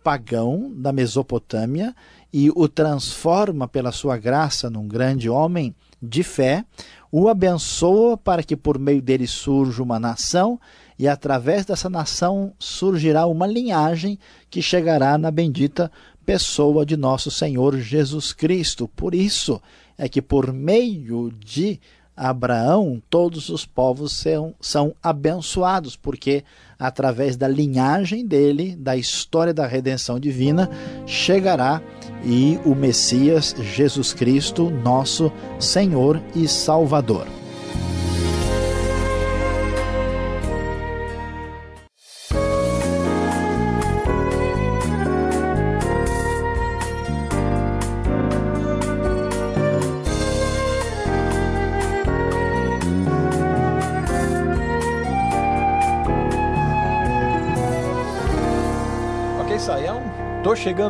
pagão 0.04 0.72
da 0.76 0.92
Mesopotâmia 0.92 1.96
e 2.34 2.50
o 2.56 2.68
transforma 2.68 3.68
pela 3.68 3.92
sua 3.92 4.18
graça 4.18 4.70
num 4.70 4.88
grande 4.88 5.30
homem 5.30 5.76
de 6.02 6.24
fé, 6.24 6.66
o 7.12 7.28
abençoa 7.28 8.18
para 8.18 8.42
que 8.42 8.56
por 8.56 8.80
meio 8.80 9.02
dele 9.02 9.28
surja 9.28 9.84
uma 9.84 10.00
nação 10.00 10.60
e 10.98 11.08
através 11.08 11.66
dessa 11.66 11.90
nação 11.90 12.54
surgirá 12.58 13.26
uma 13.26 13.46
linhagem 13.46 14.18
que 14.50 14.62
chegará 14.62 15.18
na 15.18 15.30
bendita 15.30 15.92
pessoa 16.26 16.86
de 16.86 16.96
nosso 16.96 17.30
Senhor 17.30 17.78
Jesus 17.78 18.34
Cristo. 18.34 18.88
Por 18.88 19.14
isso, 19.14 19.62
é 19.98 20.08
que 20.08 20.22
por 20.22 20.54
meio 20.54 21.32
de 21.32 21.80
Abraão, 22.22 23.02
todos 23.10 23.50
os 23.50 23.66
povos 23.66 24.12
são, 24.12 24.54
são 24.62 24.94
abençoados, 25.02 25.96
porque 25.96 26.44
através 26.78 27.36
da 27.36 27.48
linhagem 27.48 28.24
dele, 28.24 28.76
da 28.76 28.96
história 28.96 29.52
da 29.52 29.66
redenção 29.66 30.20
divina, 30.20 30.70
chegará 31.08 31.82
e 32.24 32.60
o 32.64 32.76
Messias 32.76 33.56
Jesus 33.60 34.14
Cristo, 34.14 34.70
nosso 34.70 35.32
Senhor 35.60 36.22
e 36.36 36.48
Salvador. 36.48 37.41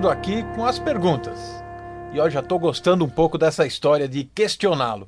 Aqui 0.10 0.44
com 0.56 0.66
as 0.66 0.80
perguntas. 0.80 1.38
E 2.14 2.18
eu 2.18 2.30
já 2.30 2.40
estou 2.40 2.58
gostando 2.58 3.06
um 3.06 3.10
pouco 3.10 3.38
dessa 3.38 3.66
história 3.66 4.08
de 4.08 4.24
questioná-lo. 4.24 5.08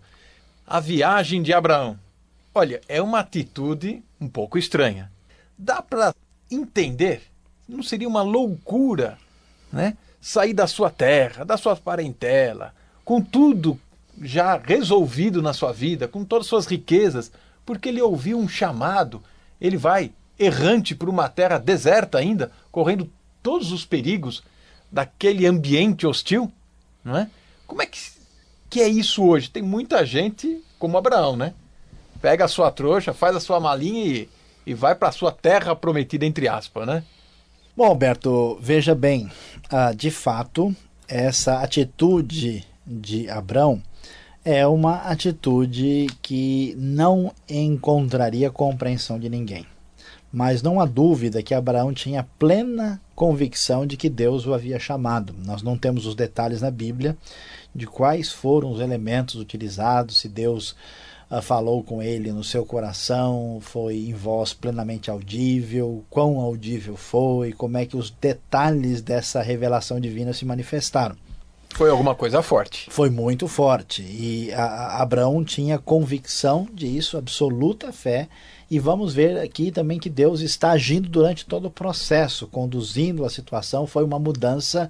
A 0.67 0.79
viagem 0.79 1.41
de 1.41 1.53
Abraão. 1.53 1.97
Olha, 2.53 2.79
é 2.87 3.01
uma 3.01 3.19
atitude 3.19 4.03
um 4.21 4.27
pouco 4.27 4.57
estranha. 4.57 5.11
Dá 5.57 5.81
para 5.81 6.13
entender? 6.51 7.23
Não 7.67 7.81
seria 7.81 8.07
uma 8.07 8.21
loucura, 8.21 9.17
né? 9.71 9.97
Sair 10.21 10.53
da 10.53 10.67
sua 10.67 10.89
terra, 10.89 11.43
da 11.43 11.57
sua 11.57 11.75
parentela, 11.75 12.73
com 13.03 13.21
tudo 13.21 13.79
já 14.21 14.57
resolvido 14.57 15.41
na 15.41 15.53
sua 15.53 15.73
vida, 15.73 16.07
com 16.07 16.23
todas 16.23 16.45
as 16.45 16.49
suas 16.49 16.65
riquezas, 16.65 17.31
porque 17.65 17.89
ele 17.89 18.01
ouviu 18.01 18.37
um 18.37 18.47
chamado, 18.47 19.21
ele 19.59 19.77
vai 19.77 20.11
errante 20.37 20.93
por 20.93 21.09
uma 21.09 21.27
terra 21.27 21.57
deserta 21.57 22.17
ainda, 22.17 22.51
correndo 22.71 23.09
todos 23.41 23.71
os 23.71 23.85
perigos 23.85 24.43
daquele 24.93 25.47
ambiente 25.47 26.05
hostil, 26.05 26.51
não 27.03 27.17
é? 27.17 27.29
Como 27.65 27.81
é 27.81 27.85
que, 27.87 27.99
que 28.69 28.79
é 28.79 28.87
isso 28.87 29.25
hoje? 29.25 29.49
Tem 29.49 29.63
muita 29.63 30.05
gente 30.05 30.63
como 30.77 30.97
Abraão, 30.97 31.35
né? 31.35 31.55
Pega 32.21 32.45
a 32.45 32.47
sua 32.47 32.71
trouxa, 32.71 33.11
faz 33.11 33.35
a 33.35 33.39
sua 33.39 33.59
malinha 33.59 34.05
e, 34.05 34.29
e 34.67 34.73
vai 34.75 34.93
para 34.93 35.09
a 35.09 35.11
sua 35.11 35.31
terra 35.31 35.75
prometida, 35.75 36.27
entre 36.27 36.47
aspas, 36.47 36.85
né? 36.85 37.03
Bom, 37.75 37.85
Alberto, 37.85 38.59
veja 38.61 38.93
bem, 38.93 39.31
ah, 39.67 39.93
de 39.93 40.11
fato, 40.11 40.75
essa 41.07 41.59
atitude 41.61 42.63
de 42.85 43.27
Abraão 43.27 43.81
é 44.45 44.67
uma 44.67 44.97
atitude 44.97 46.05
que 46.21 46.75
não 46.77 47.33
encontraria 47.49 48.51
compreensão 48.51 49.17
de 49.17 49.27
ninguém. 49.27 49.65
Mas 50.33 50.63
não 50.63 50.81
há 50.81 50.85
dúvida 50.85 51.43
que 51.43 51.53
Abraão 51.53 51.93
tinha 51.93 52.27
plena 52.39 52.99
convicção 53.13 53.85
de 53.85 53.95
que 53.95 54.09
Deus 54.09 54.47
o 54.47 54.53
havia 54.55 54.79
chamado. 54.79 55.35
Nós 55.45 55.61
não 55.61 55.77
temos 55.77 56.07
os 56.07 56.15
detalhes 56.15 56.61
na 56.61 56.71
Bíblia 56.71 57.15
de 57.73 57.85
quais 57.85 58.31
foram 58.31 58.71
os 58.71 58.79
elementos 58.79 59.35
utilizados, 59.35 60.19
se 60.19 60.27
Deus 60.27 60.75
uh, 61.29 61.39
falou 61.39 61.83
com 61.83 62.01
ele 62.01 62.31
no 62.31 62.43
seu 62.43 62.65
coração, 62.65 63.59
foi 63.61 64.07
em 64.07 64.13
voz 64.13 64.53
plenamente 64.53 65.11
audível, 65.11 66.03
quão 66.09 66.39
audível 66.39 66.97
foi, 66.97 67.53
como 67.53 67.77
é 67.77 67.85
que 67.85 67.95
os 67.95 68.09
detalhes 68.09 69.03
dessa 69.03 69.39
revelação 69.39 69.99
divina 69.99 70.33
se 70.33 70.45
manifestaram. 70.45 71.15
Foi 71.75 71.89
alguma 71.89 72.13
coisa 72.13 72.43
forte. 72.43 72.87
Foi 72.91 73.09
muito 73.09 73.47
forte. 73.47 74.03
E 74.03 74.53
a, 74.53 74.63
a 74.63 75.01
Abraão 75.01 75.43
tinha 75.43 75.79
convicção 75.79 76.67
disso, 76.71 77.17
absoluta 77.17 77.91
fé, 77.91 78.29
e 78.73 78.79
vamos 78.79 79.13
ver 79.13 79.37
aqui 79.37 79.71
também 79.71 79.99
que 79.99 80.09
Deus 80.09 80.41
está 80.41 80.71
agindo 80.71 81.07
durante 81.07 81.45
todo 81.45 81.65
o 81.65 81.71
processo, 81.71 82.47
conduzindo 82.47 83.23
a 83.23 83.29
situação. 83.29 83.85
Foi 83.85 84.03
uma 84.03 84.17
mudança 84.17 84.89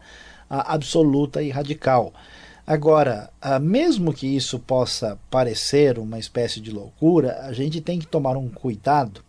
ah, 0.50 0.74
absoluta 0.74 1.44
e 1.44 1.50
radical. 1.50 2.14
Agora, 2.66 3.30
ah, 3.42 3.60
mesmo 3.60 4.14
que 4.14 4.26
isso 4.26 4.58
possa 4.58 5.20
parecer 5.30 6.00
uma 6.00 6.18
espécie 6.18 6.62
de 6.62 6.72
loucura, 6.72 7.42
a 7.42 7.52
gente 7.52 7.82
tem 7.82 8.00
que 8.00 8.08
tomar 8.08 8.38
um 8.38 8.48
cuidado 8.48 9.22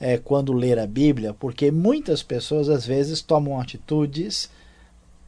é, 0.00 0.16
quando 0.16 0.54
ler 0.54 0.78
a 0.78 0.86
Bíblia, 0.86 1.34
porque 1.34 1.70
muitas 1.70 2.22
pessoas 2.22 2.70
às 2.70 2.86
vezes 2.86 3.20
tomam 3.20 3.60
atitudes 3.60 4.48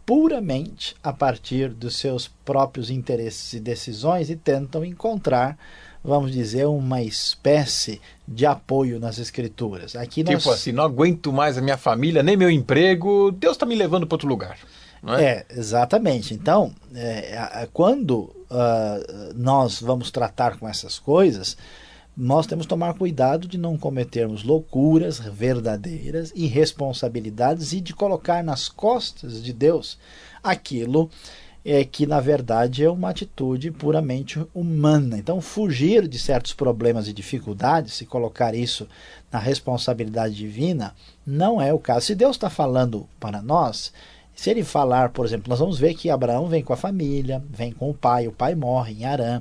puramente 0.06 0.96
a 1.02 1.12
partir 1.12 1.68
dos 1.68 1.96
seus 1.96 2.28
próprios 2.46 2.88
interesses 2.88 3.52
e 3.52 3.60
decisões 3.60 4.30
e 4.30 4.36
tentam 4.36 4.82
encontrar 4.82 5.58
vamos 6.04 6.30
dizer, 6.30 6.66
uma 6.66 7.02
espécie 7.02 8.00
de 8.28 8.44
apoio 8.44 9.00
nas 9.00 9.18
escrituras. 9.18 9.96
Aqui 9.96 10.22
nós... 10.22 10.36
Tipo 10.36 10.50
assim, 10.50 10.70
não 10.70 10.84
aguento 10.84 11.32
mais 11.32 11.56
a 11.56 11.62
minha 11.62 11.78
família, 11.78 12.22
nem 12.22 12.36
meu 12.36 12.50
emprego, 12.50 13.32
Deus 13.32 13.54
está 13.54 13.64
me 13.64 13.74
levando 13.74 14.06
para 14.06 14.14
outro 14.16 14.28
lugar. 14.28 14.58
É? 15.06 15.24
é, 15.24 15.46
exatamente. 15.50 16.34
Então, 16.34 16.74
é, 16.94 17.68
quando 17.72 18.20
uh, 18.20 19.34
nós 19.34 19.80
vamos 19.80 20.10
tratar 20.10 20.58
com 20.58 20.68
essas 20.68 20.98
coisas, 20.98 21.56
nós 22.16 22.46
temos 22.46 22.64
que 22.64 22.70
tomar 22.70 22.94
cuidado 22.94 23.48
de 23.48 23.58
não 23.58 23.76
cometermos 23.76 24.44
loucuras 24.44 25.18
verdadeiras, 25.18 26.32
irresponsabilidades 26.34 27.72
e 27.72 27.80
de 27.80 27.92
colocar 27.92 28.42
nas 28.44 28.68
costas 28.68 29.42
de 29.42 29.52
Deus 29.52 29.98
aquilo 30.42 31.10
é 31.64 31.82
que 31.84 32.06
na 32.06 32.20
verdade 32.20 32.84
é 32.84 32.90
uma 32.90 33.08
atitude 33.08 33.70
puramente 33.70 34.44
humana. 34.54 35.16
Então, 35.16 35.40
fugir 35.40 36.06
de 36.06 36.18
certos 36.18 36.52
problemas 36.52 37.08
e 37.08 37.12
dificuldades, 37.12 37.94
se 37.94 38.04
colocar 38.04 38.54
isso 38.54 38.86
na 39.32 39.38
responsabilidade 39.38 40.34
divina, 40.34 40.94
não 41.26 41.60
é 41.60 41.72
o 41.72 41.78
caso. 41.78 42.06
Se 42.06 42.14
Deus 42.14 42.36
está 42.36 42.50
falando 42.50 43.08
para 43.18 43.40
nós, 43.40 43.92
se 44.34 44.50
ele 44.50 44.64
falar, 44.64 45.10
por 45.10 45.24
exemplo, 45.24 45.48
nós 45.48 45.60
vamos 45.60 45.78
ver 45.78 45.94
que 45.94 46.10
Abraão 46.10 46.48
vem 46.48 46.62
com 46.62 46.72
a 46.72 46.76
família, 46.76 47.42
vem 47.48 47.70
com 47.70 47.88
o 47.88 47.94
pai, 47.94 48.26
o 48.26 48.32
pai 48.32 48.54
morre 48.54 48.94
em 48.94 49.04
Arã, 49.04 49.40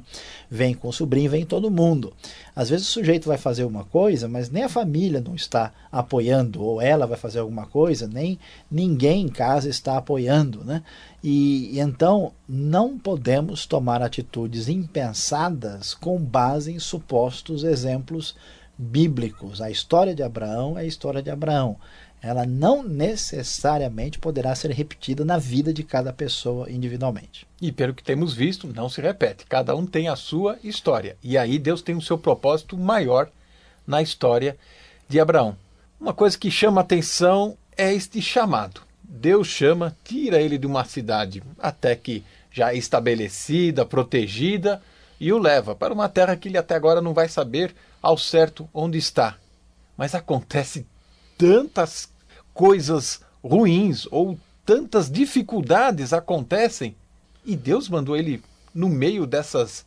vem 0.49 0.75
com 0.75 0.87
o 0.87 0.93
sobrinho, 0.93 1.31
vem 1.31 1.45
todo 1.45 1.71
mundo. 1.71 2.13
Às 2.55 2.69
vezes 2.69 2.87
o 2.87 2.91
sujeito 2.91 3.27
vai 3.27 3.37
fazer 3.37 3.63
uma 3.63 3.83
coisa, 3.83 4.27
mas 4.27 4.51
nem 4.51 4.63
a 4.63 4.69
família 4.69 5.19
não 5.19 5.33
está 5.33 5.73
apoiando, 5.91 6.63
ou 6.63 6.79
ela 6.79 7.07
vai 7.07 7.17
fazer 7.17 7.39
alguma 7.39 7.65
coisa, 7.65 8.07
nem 8.07 8.37
ninguém 8.69 9.25
em 9.25 9.29
casa 9.29 9.67
está 9.67 9.97
apoiando, 9.97 10.63
né? 10.63 10.83
E, 11.23 11.71
e 11.73 11.79
então 11.79 12.31
não 12.47 12.99
podemos 12.99 13.65
tomar 13.65 14.01
atitudes 14.01 14.69
impensadas 14.69 15.95
com 15.95 16.19
base 16.19 16.71
em 16.71 16.79
supostos 16.79 17.63
exemplos 17.63 18.35
bíblicos. 18.83 19.61
A 19.61 19.71
história 19.71 20.13
de 20.13 20.21
Abraão 20.21 20.77
é 20.77 20.81
a 20.81 20.85
história 20.85 21.21
de 21.21 21.31
Abraão 21.31 21.77
ela 22.23 22.45
não 22.45 22.81
necessariamente 22.81 24.17
poderá 24.17 24.55
ser 24.55 24.71
repetida 24.71 25.25
na 25.25 25.37
vida 25.37 25.73
de 25.73 25.83
cada 25.83 26.13
pessoa 26.13 26.71
individualmente. 26.71 27.45
E 27.61 27.69
pelo 27.69 27.93
que 27.93 28.01
temos 28.01 28.33
visto, 28.33 28.65
não 28.65 28.87
se 28.87 29.01
repete. 29.01 29.45
Cada 29.45 29.75
um 29.75 29.85
tem 29.85 30.07
a 30.07 30.15
sua 30.15 30.57
história. 30.63 31.17
E 31.21 31.37
aí 31.37 31.59
Deus 31.59 31.81
tem 31.81 31.97
o 31.97 32.01
seu 32.01 32.17
propósito 32.17 32.77
maior 32.77 33.29
na 33.85 34.01
história 34.01 34.55
de 35.09 35.19
Abraão. 35.19 35.57
Uma 35.99 36.13
coisa 36.13 36.37
que 36.37 36.49
chama 36.49 36.79
atenção 36.79 37.57
é 37.75 37.93
este 37.93 38.21
chamado. 38.21 38.81
Deus 39.03 39.47
chama, 39.47 39.93
tira 40.05 40.41
ele 40.41 40.57
de 40.57 40.65
uma 40.65 40.85
cidade 40.85 41.43
até 41.59 41.93
que 41.93 42.23
já 42.49 42.73
estabelecida, 42.73 43.85
protegida, 43.85 44.81
e 45.19 45.33
o 45.33 45.37
leva 45.37 45.75
para 45.75 45.93
uma 45.93 46.07
terra 46.07 46.37
que 46.37 46.47
ele 46.47 46.57
até 46.57 46.75
agora 46.75 47.01
não 47.01 47.13
vai 47.13 47.27
saber 47.27 47.75
ao 48.03 48.17
certo 48.17 48.69
onde 48.73 48.97
está. 48.97 49.37
Mas 49.97 50.13
acontece 50.13 50.85
tantas 51.37 52.09
coisas 52.53 53.21
ruins 53.41 54.05
ou 54.11 54.37
tantas 54.65 55.09
dificuldades 55.09 56.11
acontecem 56.11 56.95
e 57.45 57.55
Deus 57.55 57.89
mandou 57.89 58.15
ele 58.15 58.41
no 58.73 58.89
meio 58.89 59.25
dessas 59.25 59.85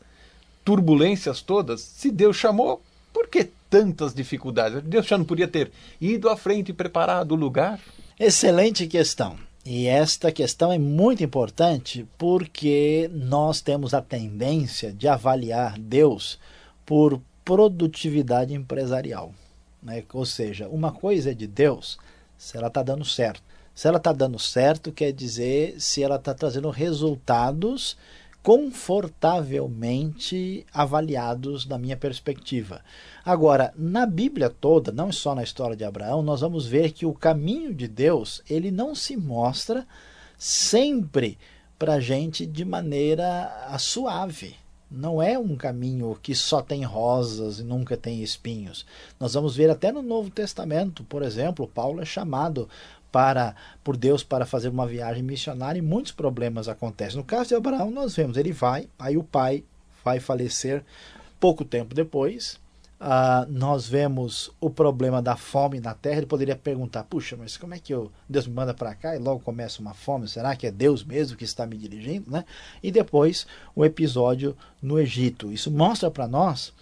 turbulências 0.64 1.42
todas. 1.42 1.80
Se 1.80 2.10
Deus 2.10 2.36
chamou, 2.36 2.82
por 3.12 3.28
que 3.28 3.50
tantas 3.70 4.14
dificuldades? 4.14 4.82
Deus 4.82 5.06
já 5.06 5.16
não 5.16 5.24
podia 5.24 5.48
ter 5.48 5.70
ido 6.00 6.28
à 6.28 6.36
frente 6.36 6.70
e 6.70 6.74
preparado 6.74 7.32
o 7.32 7.36
lugar? 7.36 7.80
Excelente 8.18 8.86
questão. 8.86 9.36
E 9.64 9.86
esta 9.86 10.30
questão 10.30 10.72
é 10.72 10.78
muito 10.78 11.24
importante 11.24 12.06
porque 12.16 13.10
nós 13.12 13.60
temos 13.60 13.94
a 13.94 14.00
tendência 14.00 14.92
de 14.92 15.08
avaliar 15.08 15.78
Deus 15.78 16.38
por 16.84 17.20
produtividade 17.46 18.52
empresarial. 18.52 19.32
Né? 19.80 20.04
Ou 20.12 20.26
seja, 20.26 20.68
uma 20.68 20.90
coisa 20.90 21.30
é 21.30 21.34
de 21.34 21.46
Deus, 21.46 21.96
se 22.36 22.58
ela 22.58 22.66
está 22.66 22.82
dando 22.82 23.04
certo. 23.04 23.40
Se 23.72 23.86
ela 23.86 23.98
está 23.98 24.12
dando 24.12 24.36
certo, 24.38 24.90
quer 24.90 25.12
dizer 25.12 25.76
se 25.78 26.02
ela 26.02 26.16
está 26.16 26.34
trazendo 26.34 26.70
resultados 26.70 27.96
confortavelmente 28.42 30.66
avaliados 30.72 31.66
na 31.66 31.78
minha 31.78 31.96
perspectiva. 31.96 32.80
Agora, 33.24 33.72
na 33.76 34.06
Bíblia 34.06 34.50
toda, 34.50 34.90
não 34.90 35.12
só 35.12 35.34
na 35.34 35.42
história 35.42 35.76
de 35.76 35.84
Abraão, 35.84 36.22
nós 36.22 36.40
vamos 36.40 36.66
ver 36.66 36.92
que 36.92 37.06
o 37.06 37.14
caminho 37.14 37.74
de 37.74 37.86
Deus 37.86 38.42
ele 38.48 38.70
não 38.70 38.94
se 38.94 39.16
mostra 39.16 39.86
sempre 40.38 41.38
para 41.78 42.00
gente 42.00 42.46
de 42.46 42.64
maneira 42.64 43.76
suave. 43.78 44.56
Não 44.90 45.20
é 45.20 45.38
um 45.38 45.56
caminho 45.56 46.16
que 46.22 46.34
só 46.34 46.62
tem 46.62 46.84
rosas 46.84 47.58
e 47.58 47.64
nunca 47.64 47.96
tem 47.96 48.22
espinhos. 48.22 48.86
Nós 49.18 49.34
vamos 49.34 49.56
ver 49.56 49.68
até 49.68 49.90
no 49.90 50.02
Novo 50.02 50.30
Testamento, 50.30 51.02
por 51.04 51.22
exemplo, 51.22 51.66
Paulo 51.66 52.00
é 52.00 52.04
chamado 52.04 52.68
para 53.10 53.54
por 53.82 53.96
Deus 53.96 54.22
para 54.22 54.46
fazer 54.46 54.68
uma 54.68 54.86
viagem 54.86 55.22
missionária 55.22 55.78
e 55.78 55.82
muitos 55.82 56.12
problemas 56.12 56.68
acontecem. 56.68 57.16
No 57.16 57.24
caso 57.24 57.48
de 57.48 57.54
Abraão, 57.54 57.90
nós 57.90 58.14
vemos, 58.14 58.36
ele 58.36 58.52
vai, 58.52 58.88
aí 58.98 59.16
o 59.16 59.24
pai 59.24 59.64
vai 60.04 60.20
falecer 60.20 60.84
pouco 61.40 61.64
tempo 61.64 61.94
depois, 61.94 62.60
Uh, 62.98 63.44
nós 63.50 63.86
vemos 63.86 64.50
o 64.58 64.70
problema 64.70 65.20
da 65.20 65.36
fome 65.36 65.80
na 65.80 65.92
terra, 65.92 66.16
ele 66.16 66.26
poderia 66.26 66.56
perguntar: 66.56 67.04
puxa, 67.04 67.36
mas 67.36 67.56
como 67.56 67.74
é 67.74 67.78
que 67.78 67.92
eu, 67.92 68.10
Deus 68.26 68.46
me 68.46 68.54
manda 68.54 68.72
para 68.72 68.94
cá 68.94 69.14
e 69.14 69.18
logo 69.18 69.40
começa 69.40 69.82
uma 69.82 69.92
fome? 69.92 70.26
Será 70.26 70.56
que 70.56 70.66
é 70.66 70.70
Deus 70.70 71.04
mesmo 71.04 71.36
que 71.36 71.44
está 71.44 71.66
me 71.66 71.76
dirigindo? 71.76 72.30
Né? 72.30 72.44
E 72.82 72.90
depois 72.90 73.46
o 73.74 73.84
episódio 73.84 74.56
no 74.80 74.98
Egito. 74.98 75.52
Isso 75.52 75.70
mostra 75.70 76.10
para 76.10 76.26
nós 76.26 76.72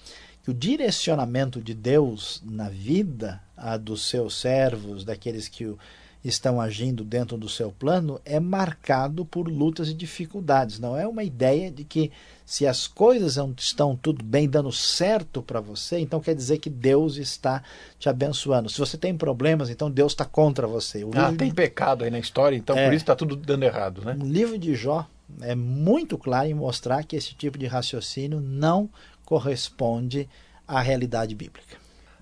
que 0.45 0.51
o 0.51 0.55
direcionamento 0.55 1.61
de 1.61 1.75
Deus 1.75 2.41
na 2.45 2.69
vida 2.69 3.43
uh, 3.59 3.77
dos 3.77 4.09
seus 4.09 4.37
servos, 4.37 5.05
daqueles 5.05 5.49
que 5.49 5.67
o 5.67 5.77
estão 6.25 6.59
agindo 6.59 7.05
dentro 7.05 7.37
do 7.37 7.51
seu 7.51 7.71
plano 7.71 8.19
é 8.25 8.41
marcado 8.41 9.27
por 9.27 9.47
lutas 9.47 9.89
e 9.91 9.95
dificuldades. 9.95 10.79
Não 10.79 10.97
é 10.97 11.07
uma 11.07 11.23
ideia 11.23 11.71
de 11.71 11.85
que 11.85 12.11
se 12.47 12.67
as 12.67 12.87
coisas 12.87 13.39
estão 13.59 13.95
tudo 13.95 14.25
bem, 14.25 14.49
dando 14.49 14.73
certo 14.73 15.43
para 15.43 15.61
você, 15.61 15.99
então 15.99 16.21
quer 16.21 16.35
dizer 16.35 16.59
que 16.59 16.71
Deus 16.71 17.17
está 17.17 17.63
te 17.99 18.09
abençoando. 18.09 18.71
Se 18.71 18.79
você 18.79 18.97
tem 18.97 19.15
problemas, 19.15 19.69
então 19.69 19.91
Deus 19.91 20.13
está 20.13 20.25
contra 20.25 20.67
você. 20.67 21.05
O 21.05 21.11
ah, 21.15 21.33
tem 21.37 21.49
de... 21.49 21.55
pecado 21.55 22.05
aí 22.05 22.11
na 22.11 22.19
história, 22.19 22.57
então 22.57 22.77
é, 22.77 22.87
por 22.87 22.95
isso 22.95 23.03
está 23.03 23.15
tudo 23.15 23.37
dando 23.37 23.65
errado, 23.65 24.03
né? 24.03 24.17
O 24.19 24.25
livro 24.25 24.59
de 24.59 24.75
Jó 24.75 25.07
é 25.43 25.55
muito 25.55 26.17
claro 26.17 26.49
em 26.49 26.55
mostrar 26.55 27.05
que 27.05 27.17
esse 27.17 27.35
tipo 27.35 27.59
de 27.59 27.67
raciocínio 27.67 28.41
não 28.41 28.89
corresponde 29.27 30.29
à 30.67 30.81
realidade 30.81 31.35
bíblica. 31.35 31.77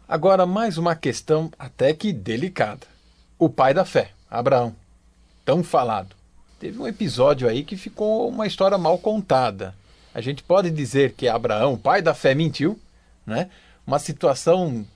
Agora, 0.08 0.44
mais 0.44 0.76
uma 0.76 0.96
questão 0.96 1.50
até 1.58 1.94
que 1.94 2.12
delicada 2.12 2.91
o 3.44 3.50
pai 3.50 3.74
da 3.74 3.84
fé, 3.84 4.12
Abraão, 4.30 4.72
tão 5.44 5.64
falado. 5.64 6.14
Teve 6.60 6.78
um 6.80 6.86
episódio 6.86 7.48
aí 7.48 7.64
que 7.64 7.76
ficou 7.76 8.28
uma 8.28 8.46
história 8.46 8.78
mal 8.78 8.96
contada. 8.98 9.74
A 10.14 10.20
gente 10.20 10.44
pode 10.44 10.70
dizer 10.70 11.14
que 11.14 11.26
Abraão, 11.26 11.76
pai 11.76 12.00
da 12.00 12.14
fé, 12.14 12.36
mentiu, 12.36 12.78
né? 13.26 13.50
Uma 13.84 13.98
situação, 13.98 14.86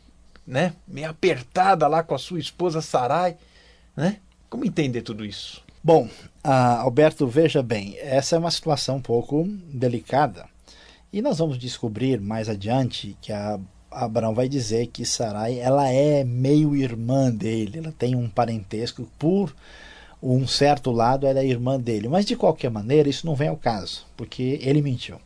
né, 0.47 0.75
meio 0.87 1.11
apertada 1.11 1.89
lá 1.89 2.05
com 2.05 2.15
a 2.15 2.19
sua 2.19 2.39
esposa 2.39 2.81
Sarai, 2.81 3.37
né? 3.97 4.19
Como 4.49 4.65
entender 4.65 5.03
tudo 5.03 5.25
isso? 5.25 5.61
Bom, 5.83 6.05
uh, 6.45 6.83
Alberto, 6.83 7.27
veja 7.27 7.65
bem, 7.65 7.97
essa 7.99 8.37
é 8.37 8.39
uma 8.39 8.53
situação 8.53 8.99
um 8.99 9.03
pouco 9.03 9.43
delicada. 9.73 10.47
E 11.13 11.21
nós 11.21 11.39
vamos 11.39 11.59
descobrir 11.59 12.21
mais 12.21 12.49
adiante 12.49 13.17
que 13.21 13.33
a 13.33 13.59
Abraão 14.05 14.35
vai 14.35 14.49
dizer 14.49 14.89
que 14.89 15.05
Sarai 15.05 15.59
ela 15.59 15.89
é 15.89 16.23
meio 16.25 16.77
irmã 16.77 17.31
dele, 17.31 17.79
ela 17.79 17.93
tem 17.93 18.15
um 18.15 18.29
parentesco 18.29 19.09
por 19.19 19.55
um 20.23 20.47
certo 20.47 20.91
lado 20.91 21.27
ela 21.27 21.41
é 21.41 21.47
irmã 21.47 21.79
dele, 21.79 22.09
mas 22.09 22.25
de 22.25 22.37
qualquer 22.37 22.71
maneira 22.71 23.09
isso 23.09 23.27
não 23.27 23.35
vem 23.35 23.49
ao 23.49 23.57
caso, 23.57 24.07
porque 24.17 24.59
ele 24.63 24.83
mentiu. 24.83 25.19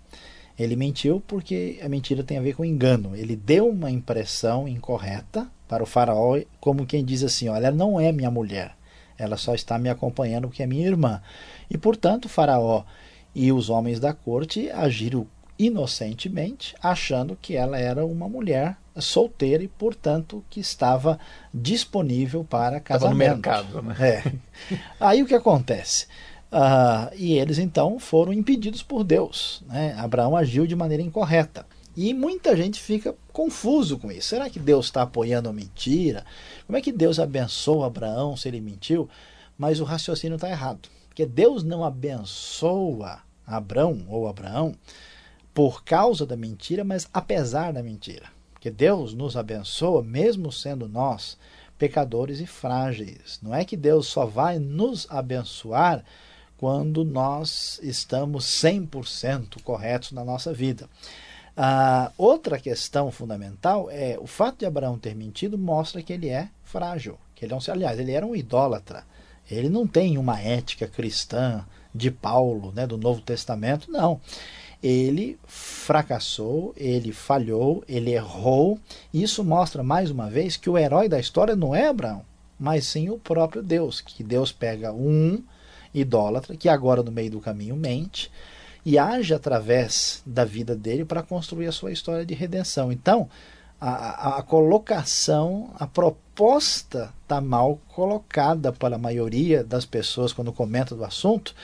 Ele 0.59 0.77
mentiu 0.77 1.23
porque 1.27 1.81
a 1.83 1.89
mentira 1.89 2.23
tem 2.23 2.37
a 2.37 2.43
ver 2.43 2.55
com 2.55 2.65
engano. 2.65 3.17
Ele 3.17 3.35
deu 3.35 3.67
uma 3.69 3.91
impressão 3.91 4.69
incorreta 4.69 5.51
para 5.67 5.83
o 5.83 5.87
faraó, 5.87 6.39
como 6.61 6.85
quem 6.85 7.03
diz 7.03 7.23
assim: 7.23 7.49
olha, 7.49 7.69
ela 7.69 7.77
não 7.77 7.99
é 7.99 8.13
minha 8.13 8.31
mulher, 8.31 8.77
ela 9.17 9.39
só 9.39 9.55
está 9.55 9.79
me 9.79 9.89
acompanhando 9.89 10.49
porque 10.49 10.63
é 10.63 10.67
minha 10.67 10.87
irmã. 10.87 11.23
E 11.71 11.79
portanto, 11.79 12.27
o 12.27 12.29
faraó 12.29 12.85
e 13.35 13.51
os 13.53 13.71
homens 13.71 13.99
da 13.99 14.13
corte 14.13 14.69
agiram 14.71 15.27
inocentemente, 15.61 16.75
achando 16.83 17.37
que 17.41 17.55
ela 17.55 17.79
era 17.79 18.05
uma 18.07 18.27
mulher 18.27 18.79
solteira 18.97 19.63
e, 19.63 19.69
portanto, 19.69 20.43
que 20.49 20.59
estava 20.59 21.19
disponível 21.53 22.43
para 22.43 22.81
casamento. 22.81 23.39
Estava 23.39 23.63
no 23.63 23.83
mercado, 23.83 23.83
né? 23.83 23.97
É. 24.01 24.33
Aí 24.99 25.23
o 25.23 25.27
que 25.27 25.35
acontece? 25.35 26.07
Uh, 26.51 27.15
e 27.15 27.39
eles 27.39 27.59
então 27.59 27.99
foram 27.99 28.33
impedidos 28.33 28.83
por 28.83 29.05
Deus. 29.05 29.63
Né? 29.67 29.95
Abraão 29.99 30.35
agiu 30.35 30.67
de 30.67 30.75
maneira 30.75 31.03
incorreta. 31.03 31.67
E 31.95 32.15
muita 32.15 32.57
gente 32.57 32.81
fica 32.81 33.15
confuso 33.31 33.99
com 33.99 34.11
isso. 34.11 34.29
Será 34.29 34.49
que 34.49 34.59
Deus 34.59 34.87
está 34.87 35.03
apoiando 35.03 35.51
a 35.51 35.53
mentira? 35.53 36.25
Como 36.67 36.79
é 36.79 36.81
que 36.81 36.91
Deus 36.91 37.19
abençoa 37.19 37.87
Abraão 37.87 38.35
se 38.35 38.49
ele 38.49 38.61
mentiu? 38.61 39.09
Mas 39.59 39.79
o 39.79 39.85
raciocínio 39.85 40.37
está 40.37 40.49
errado. 40.49 40.89
Porque 41.09 41.27
Deus 41.27 41.63
não 41.63 41.85
abençoa 41.85 43.21
Abraão 43.47 44.07
ou 44.09 44.27
Abraão 44.27 44.75
por 45.61 45.85
causa 45.85 46.25
da 46.25 46.39
mentira, 46.39 46.83
mas 46.83 47.07
apesar 47.13 47.71
da 47.75 47.83
mentira. 47.83 48.25
Porque 48.55 48.71
Deus 48.71 49.13
nos 49.13 49.37
abençoa, 49.37 50.03
mesmo 50.03 50.51
sendo 50.51 50.89
nós 50.89 51.37
pecadores 51.77 52.41
e 52.41 52.47
frágeis. 52.47 53.39
Não 53.43 53.55
é 53.55 53.63
que 53.63 53.77
Deus 53.77 54.07
só 54.07 54.25
vai 54.25 54.59
nos 54.59 55.07
abençoar 55.11 56.03
quando 56.57 57.05
nós 57.05 57.79
estamos 57.83 58.47
100% 58.47 59.63
corretos 59.63 60.13
na 60.13 60.25
nossa 60.25 60.51
vida. 60.51 60.89
A 61.55 62.11
outra 62.17 62.59
questão 62.59 63.11
fundamental 63.11 63.91
é 63.91 64.17
o 64.19 64.27
fato 64.27 64.61
de 64.61 64.65
Abraão 64.65 64.99
ter 64.99 65.15
mentido 65.15 65.59
mostra 65.59 66.03
que 66.03 66.15
ele 66.15 66.31
é 66.31 66.49
frágil, 66.65 67.19
que 67.35 67.45
ele 67.45 67.53
é 67.53 67.57
um, 67.57 67.61
aliás, 67.71 67.99
ele 67.99 68.13
era 68.13 68.25
um 68.25 68.35
idólatra. 68.35 69.05
Ele 69.51 69.69
não 69.69 69.87
tem 69.87 70.17
uma 70.17 70.41
ética 70.41 70.89
cristã 70.89 71.67
de 71.95 72.11
Paulo, 72.11 72.73
né, 72.73 72.87
do 72.87 72.97
Novo 72.97 73.21
Testamento, 73.21 73.93
não 73.93 74.19
ele 74.83 75.39
fracassou, 75.47 76.73
ele 76.77 77.13
falhou, 77.13 77.85
ele 77.89 78.13
errou. 78.13 78.79
Isso 79.13 79.45
mostra 79.45 79.83
mais 79.83 80.11
uma 80.11 80.31
vez 80.31 80.57
que 80.57 80.71
o 80.71 80.79
herói 80.79 81.09
da 81.09 81.21
história 81.21 81.55
não 81.55 81.75
é 81.75 81.89
Abraão, 81.89 82.23
mas 82.59 82.87
sim 82.87 83.11
o 83.11 83.19
próprio 83.19 83.63
Deus, 83.63 84.01
que 84.01 84.25
Deus 84.25 84.53
pega 84.53 84.93
um 84.93 85.43
idólatra 85.93 86.57
que 86.57 86.69
agora 86.69 87.03
no 87.03 87.11
meio 87.11 87.31
do 87.31 87.41
caminho 87.41 87.77
mente 87.77 88.31
e 88.85 88.99
age 88.99 89.35
através 89.35 90.23
da 90.25 90.45
vida 90.45 90.75
dele 90.75 91.05
para 91.05 91.23
construir 91.23 91.67
a 91.67 91.73
sua 91.73 91.93
história 91.93 92.25
de 92.25 92.35
redenção. 92.35 92.91
Então, 92.91 93.29
a, 93.81 94.39
a, 94.39 94.43
colocação, 94.43 95.71
a 95.79 95.87
proposta 95.87 97.13
está 97.23 97.41
mal 97.41 97.79
colocada 97.89 98.73
para 98.73 98.97
a 98.97 98.99
maioria 98.99 99.65
das 99.65 99.85
pessoas 99.85 100.33
quando 100.33 100.53
comenta 100.53 100.95
do 100.95 101.05
assunto, 101.05 101.55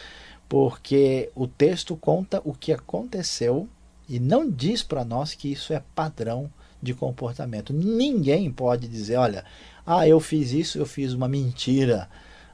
porque 0.48 1.30
o 1.34 1.46
texto 1.46 1.96
conta 1.96 2.40
o 2.44 2.52
que 2.52 2.72
aconteceu 2.72 3.68
e 4.08 4.20
não 4.20 4.48
diz 4.48 4.82
para 4.82 5.04
nós 5.04 5.34
que 5.34 5.50
isso 5.50 5.72
é 5.72 5.82
padrão 5.94 6.50
de 6.80 6.94
comportamento. 6.94 7.72
Ninguém 7.72 8.50
pode 8.50 8.86
dizer, 8.86 9.16
olha, 9.16 9.44
ah, 9.84 10.06
eu 10.06 10.20
fiz 10.20 10.52
isso, 10.52 10.78
eu 10.78 10.86
fiz 10.86 11.12
uma 11.12 11.28
mentira 11.28 12.08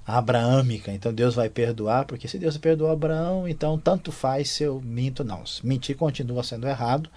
abraâmica, 0.07 0.93
então 0.93 1.13
Deus 1.13 1.35
vai 1.35 1.49
perdoar, 1.49 2.07
porque 2.07 2.27
se 2.27 2.39
Deus 2.39 2.57
perdoou 2.57 2.91
Abraão, 2.91 3.47
então 3.47 3.79
tanto 3.79 4.11
faz 4.11 4.51
se 4.51 4.65
eu 4.65 4.81
minto, 4.81 5.23
não. 5.23 5.45
Mentir 5.63 5.97
continua 5.97 6.43
sendo 6.43 6.67
errado, 6.67 7.09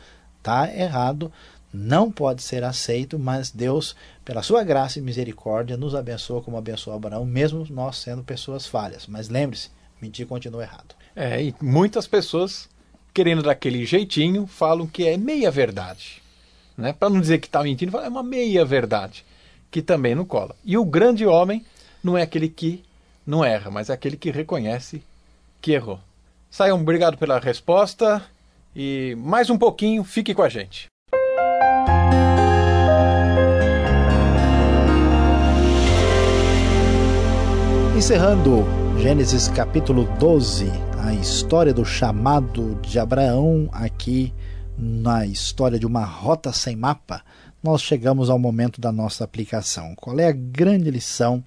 tá 0.44 0.72
errado, 0.72 1.32
não 1.74 2.12
pode 2.12 2.44
ser 2.44 2.64
aceito, 2.64 3.18
mas 3.18 3.50
Deus, 3.52 3.96
pela 4.24 4.44
sua 4.44 4.64
graça 4.64 5.00
e 5.00 5.02
misericórdia, 5.02 5.76
nos 5.76 5.96
abençoa 5.96 6.42
como 6.42 6.58
abençoou 6.58 6.96
Abraão, 6.96 7.26
mesmo 7.26 7.66
nós 7.70 7.98
sendo 7.98 8.24
pessoas 8.24 8.68
falhas. 8.68 9.08
Mas 9.08 9.30
lembre-se, 9.30 9.70
mentir 10.02 10.28
continua 10.28 10.64
errado. 10.64 10.96
É, 11.16 11.42
e 11.42 11.56
muitas 11.62 12.08
pessoas, 12.08 12.70
querendo 13.14 13.42
daquele 13.42 13.86
jeitinho, 13.86 14.46
falam 14.46 14.86
que 14.86 15.08
é 15.08 15.18
meia 15.18 15.50
verdade. 15.50 16.22
Né? 16.78 16.94
Para 16.94 17.10
não 17.10 17.22
dizer 17.22 17.40
que 17.40 17.48
está 17.48 17.64
mentindo, 17.64 17.98
é 17.98 18.08
uma 18.08 18.24
meia 18.24 18.66
verdade, 18.66 19.26
que 19.72 19.82
também 19.82 20.14
não 20.14 20.26
cola. 20.26 20.56
E 20.64 20.78
o 20.78 20.86
grande 20.86 21.26
homem 21.26 21.66
não 22.04 22.18
é 22.18 22.22
aquele 22.22 22.50
que 22.50 22.84
não 23.26 23.44
erra, 23.44 23.72
mas 23.72 23.90
é 23.90 23.94
aquele 23.94 24.18
que 24.18 24.30
reconhece 24.30 25.02
que 25.62 25.72
errou. 25.72 26.00
Saiam, 26.52 26.80
obrigado 26.80 27.18
pela 27.18 27.40
resposta 27.40 28.24
e 28.76 29.16
mais 29.18 29.50
um 29.50 29.58
pouquinho, 29.58 30.04
fique 30.04 30.34
com 30.34 30.44
a 30.44 30.50
gente. 30.50 30.88
Encerrando 37.98 38.85
Gênesis 39.00 39.48
capítulo 39.50 40.06
12, 40.18 40.66
a 41.00 41.14
história 41.14 41.74
do 41.74 41.86
chamado 41.86 42.80
de 42.82 42.98
Abraão, 42.98 43.70
aqui 43.72 44.34
na 44.78 45.26
história 45.26 45.78
de 45.78 45.86
uma 45.86 46.04
rota 46.04 46.52
sem 46.52 46.76
mapa, 46.76 47.22
nós 47.62 47.82
chegamos 47.82 48.30
ao 48.30 48.40
momento 48.40 48.82
da 48.82 48.92
nossa 48.92 49.24
aplicação. 49.24 49.94
Qual 49.96 50.20
é 50.20 50.28
a 50.28 50.32
grande 50.32 50.90
lição 50.90 51.44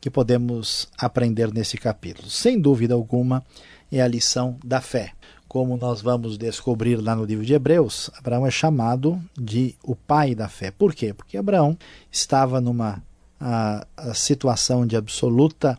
que 0.00 0.10
podemos 0.10 0.88
aprender 0.98 1.52
nesse 1.52 1.78
capítulo? 1.78 2.28
Sem 2.28 2.60
dúvida 2.60 2.94
alguma, 2.94 3.44
é 3.90 4.02
a 4.02 4.08
lição 4.08 4.58
da 4.62 4.80
fé. 4.80 5.12
Como 5.48 5.78
nós 5.78 6.02
vamos 6.02 6.36
descobrir 6.36 6.96
lá 6.96 7.16
no 7.16 7.24
livro 7.24 7.44
de 7.44 7.54
Hebreus, 7.54 8.10
Abraão 8.18 8.46
é 8.46 8.50
chamado 8.50 9.18
de 9.38 9.74
o 9.82 9.96
pai 9.96 10.34
da 10.34 10.48
fé. 10.48 10.70
Por 10.70 10.94
quê? 10.94 11.14
Porque 11.14 11.38
Abraão 11.38 11.76
estava 12.12 12.60
numa 12.60 13.02
a, 13.40 13.86
a 13.96 14.12
situação 14.12 14.86
de 14.86 14.94
absoluta 14.94 15.78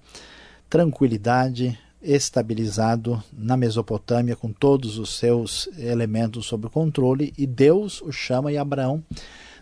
tranquilidade 0.70 1.78
estabilizado 2.02 3.22
na 3.34 3.58
Mesopotâmia 3.58 4.36
com 4.36 4.54
todos 4.54 4.98
os 4.98 5.18
seus 5.18 5.68
elementos 5.78 6.46
sob 6.46 6.70
controle 6.70 7.34
e 7.38 7.46
Deus 7.46 8.02
o 8.02 8.12
chama 8.12 8.52
e 8.52 8.58
Abraão 8.58 9.04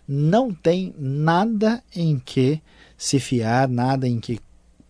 não 0.06 0.54
tem 0.54 0.94
nada 0.98 1.82
em 1.94 2.18
que 2.18 2.62
se 2.96 3.20
fiar, 3.20 3.68
nada 3.68 4.08
em 4.08 4.18
que 4.18 4.40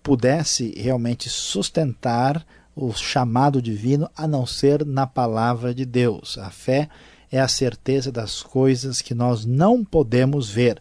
pudesse 0.02 0.72
realmente 0.76 1.28
sustentar 1.28 2.46
o 2.74 2.92
chamado 2.92 3.60
divino 3.60 4.08
a 4.16 4.28
não 4.28 4.46
ser 4.46 4.86
na 4.86 5.06
palavra 5.06 5.74
de 5.74 5.84
Deus. 5.84 6.38
A 6.38 6.50
fé 6.50 6.88
é 7.32 7.40
a 7.40 7.48
certeza 7.48 8.12
das 8.12 8.42
coisas 8.42 9.02
que 9.02 9.14
nós 9.14 9.44
não 9.44 9.84
podemos 9.84 10.48
ver, 10.48 10.80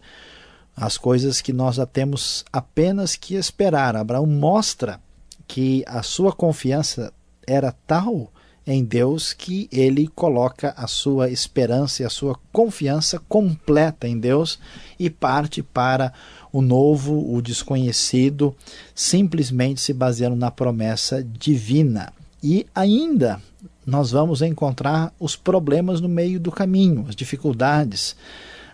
as 0.76 0.97
coisas 0.97 1.41
que 1.41 1.52
nós 1.52 1.78
temos 1.91 2.45
apenas 2.54 3.15
que 3.15 3.34
esperar. 3.34 3.95
Abraão 3.95 4.28
mostra 4.28 5.02
que 5.48 5.84
a 5.88 6.04
sua 6.04 6.32
confiança 6.34 7.14
era 7.46 7.72
tal 7.86 8.32
em 8.68 8.84
Deus 8.84 9.32
que 9.32 9.70
ele 9.72 10.10
coloca 10.10 10.74
a 10.76 10.88
sua 10.88 11.30
esperança 11.30 12.04
e 12.04 12.06
a 12.06 12.10
sua 12.10 12.38
confiança 12.52 13.18
completa 13.30 14.08
em 14.08 14.20
Deus 14.20 14.60
e 15.00 15.10
parte 15.10 15.64
para 15.64 16.12
o 16.52 16.62
novo, 16.62 17.34
o 17.34 17.42
desconhecido, 17.42 18.54
simplesmente 18.94 19.80
se 19.80 19.94
baseando 19.94 20.36
na 20.36 20.52
promessa 20.52 21.24
divina. 21.24 22.12
E 22.44 22.68
ainda 22.76 23.42
nós 23.86 24.12
vamos 24.12 24.42
encontrar 24.42 25.14
os 25.18 25.38
problemas 25.38 26.02
no 26.02 26.10
meio 26.10 26.40
do 26.40 26.52
caminho, 26.52 27.06
as 27.08 27.16
dificuldades. 27.16 28.18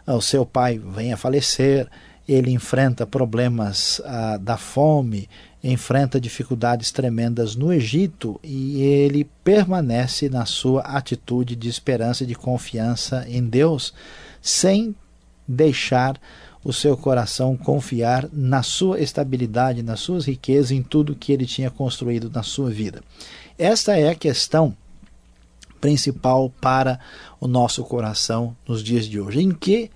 O 0.07 0.21
seu 0.21 0.43
pai 0.43 0.79
vem 0.79 1.13
a 1.13 1.17
falecer, 1.17 1.87
ele 2.27 2.51
enfrenta 2.51 3.05
problemas 3.05 4.01
ah, 4.05 4.37
da 4.37 4.57
fome, 4.57 5.29
enfrenta 5.63 6.19
dificuldades 6.19 6.91
tremendas 6.91 7.55
no 7.55 7.71
Egito 7.71 8.39
e 8.43 8.81
ele 8.81 9.23
permanece 9.43 10.27
na 10.27 10.45
sua 10.45 10.81
atitude 10.81 11.55
de 11.55 11.69
esperança 11.69 12.23
e 12.23 12.27
de 12.27 12.35
confiança 12.35 13.25
em 13.29 13.41
Deus, 13.41 13.93
sem 14.41 14.93
deixar 15.47 16.19
o 16.63 16.73
seu 16.73 16.97
coração 16.97 17.55
confiar 17.55 18.27
na 18.31 18.61
sua 18.61 18.99
estabilidade, 18.99 19.83
nas 19.83 20.01
suas 20.01 20.25
riquezas, 20.25 20.71
em 20.71 20.81
tudo 20.81 21.15
que 21.15 21.31
ele 21.31 21.45
tinha 21.45 21.69
construído 21.69 22.29
na 22.29 22.43
sua 22.43 22.69
vida. 22.69 23.01
Esta 23.57 23.97
é 23.97 24.09
a 24.09 24.15
questão 24.15 24.75
principal 25.79 26.49
para 26.61 26.99
o 27.39 27.47
nosso 27.47 27.83
coração 27.83 28.55
nos 28.67 28.81
dias 28.81 29.05
de 29.05 29.19
hoje. 29.19 29.41
Em 29.41 29.51
que 29.51 29.91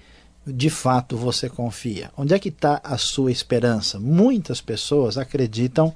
de 0.48 0.70
fato 0.70 1.18
você 1.18 1.50
confia? 1.50 2.10
Onde 2.16 2.34
é 2.34 2.40
que 2.40 2.50
está 2.50 2.80
a 2.84 2.98
sua 2.98 3.32
esperança? 3.32 4.00
Muitas 4.00 4.62
pessoas 4.62 5.18
acreditam, 5.18 5.94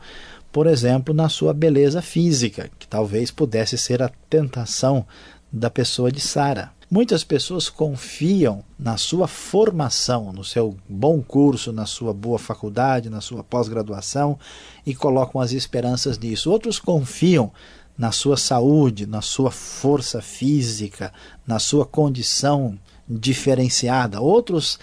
por 0.51 0.67
exemplo, 0.67 1.13
na 1.13 1.29
sua 1.29 1.53
beleza 1.53 2.01
física, 2.01 2.69
que 2.77 2.87
talvez 2.87 3.31
pudesse 3.31 3.77
ser 3.77 4.03
a 4.03 4.11
tentação 4.29 5.05
da 5.51 5.69
pessoa 5.69 6.11
de 6.11 6.19
Sara. 6.19 6.71
Muitas 6.89 7.23
pessoas 7.23 7.69
confiam 7.69 8.61
na 8.77 8.97
sua 8.97 9.25
formação, 9.25 10.33
no 10.33 10.43
seu 10.43 10.75
bom 10.89 11.21
curso, 11.21 11.71
na 11.71 11.85
sua 11.85 12.13
boa 12.13 12.37
faculdade, 12.37 13.09
na 13.09 13.21
sua 13.21 13.41
pós-graduação 13.41 14.37
e 14.85 14.93
colocam 14.93 15.39
as 15.39 15.53
esperanças 15.53 16.19
nisso. 16.19 16.51
Outros 16.51 16.77
confiam 16.79 17.49
na 17.97 18.11
sua 18.11 18.35
saúde, 18.35 19.05
na 19.05 19.21
sua 19.21 19.51
força 19.51 20.21
física, 20.21 21.13
na 21.47 21.59
sua 21.59 21.85
condição 21.85 22.77
diferenciada. 23.19 24.21
Outros 24.21 24.79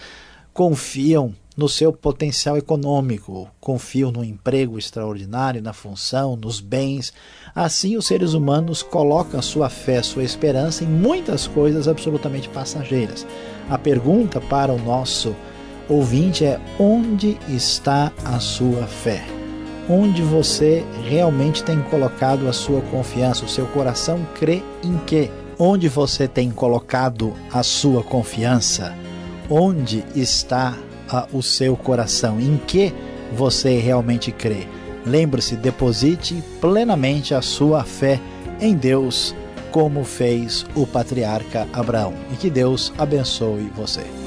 confiam 0.53 1.33
no 1.59 1.67
seu 1.67 1.91
potencial 1.91 2.57
econômico, 2.57 3.49
confiam 3.59 4.11
no 4.11 4.23
emprego 4.23 4.79
extraordinário, 4.79 5.61
na 5.61 5.73
função, 5.73 6.37
nos 6.37 6.61
bens. 6.61 7.11
Assim, 7.53 7.97
os 7.97 8.07
seres 8.07 8.33
humanos 8.33 8.81
colocam 8.81 9.41
sua 9.41 9.69
fé, 9.69 10.01
sua 10.01 10.23
esperança 10.23 10.85
em 10.85 10.87
muitas 10.87 11.47
coisas 11.47 11.87
absolutamente 11.87 12.47
passageiras. 12.47 13.27
A 13.69 13.77
pergunta 13.77 14.39
para 14.39 14.71
o 14.71 14.79
nosso 14.79 15.35
ouvinte 15.89 16.45
é: 16.45 16.61
onde 16.79 17.37
está 17.49 18.13
a 18.23 18.39
sua 18.39 18.87
fé? 18.87 19.21
Onde 19.89 20.21
você 20.21 20.85
realmente 21.03 21.63
tem 21.63 21.81
colocado 21.81 22.47
a 22.47 22.53
sua 22.53 22.79
confiança? 22.83 23.43
O 23.43 23.49
seu 23.49 23.65
coração 23.67 24.25
crê 24.35 24.63
em 24.83 24.97
quê? 25.05 25.29
Onde 25.61 25.89
você 25.89 26.25
tem 26.25 26.49
colocado 26.51 27.33
a 27.51 27.63
sua 27.63 28.01
confiança? 28.01 28.95
Onde 29.49 30.05
está 30.15 30.77
a, 31.09 31.27
o 31.33 31.43
seu 31.43 31.75
coração? 31.75 32.39
Em 32.39 32.55
que 32.55 32.93
você 33.35 33.77
realmente 33.77 34.31
crê? 34.31 34.65
Lembre-se, 35.05 35.57
deposite 35.57 36.41
plenamente 36.61 37.33
a 37.33 37.41
sua 37.41 37.83
fé 37.83 38.21
em 38.61 38.73
Deus, 38.73 39.35
como 39.69 40.05
fez 40.05 40.65
o 40.75 40.87
patriarca 40.87 41.67
Abraão. 41.73 42.13
E 42.31 42.37
que 42.37 42.49
Deus 42.49 42.93
abençoe 42.97 43.69
você. 43.75 44.18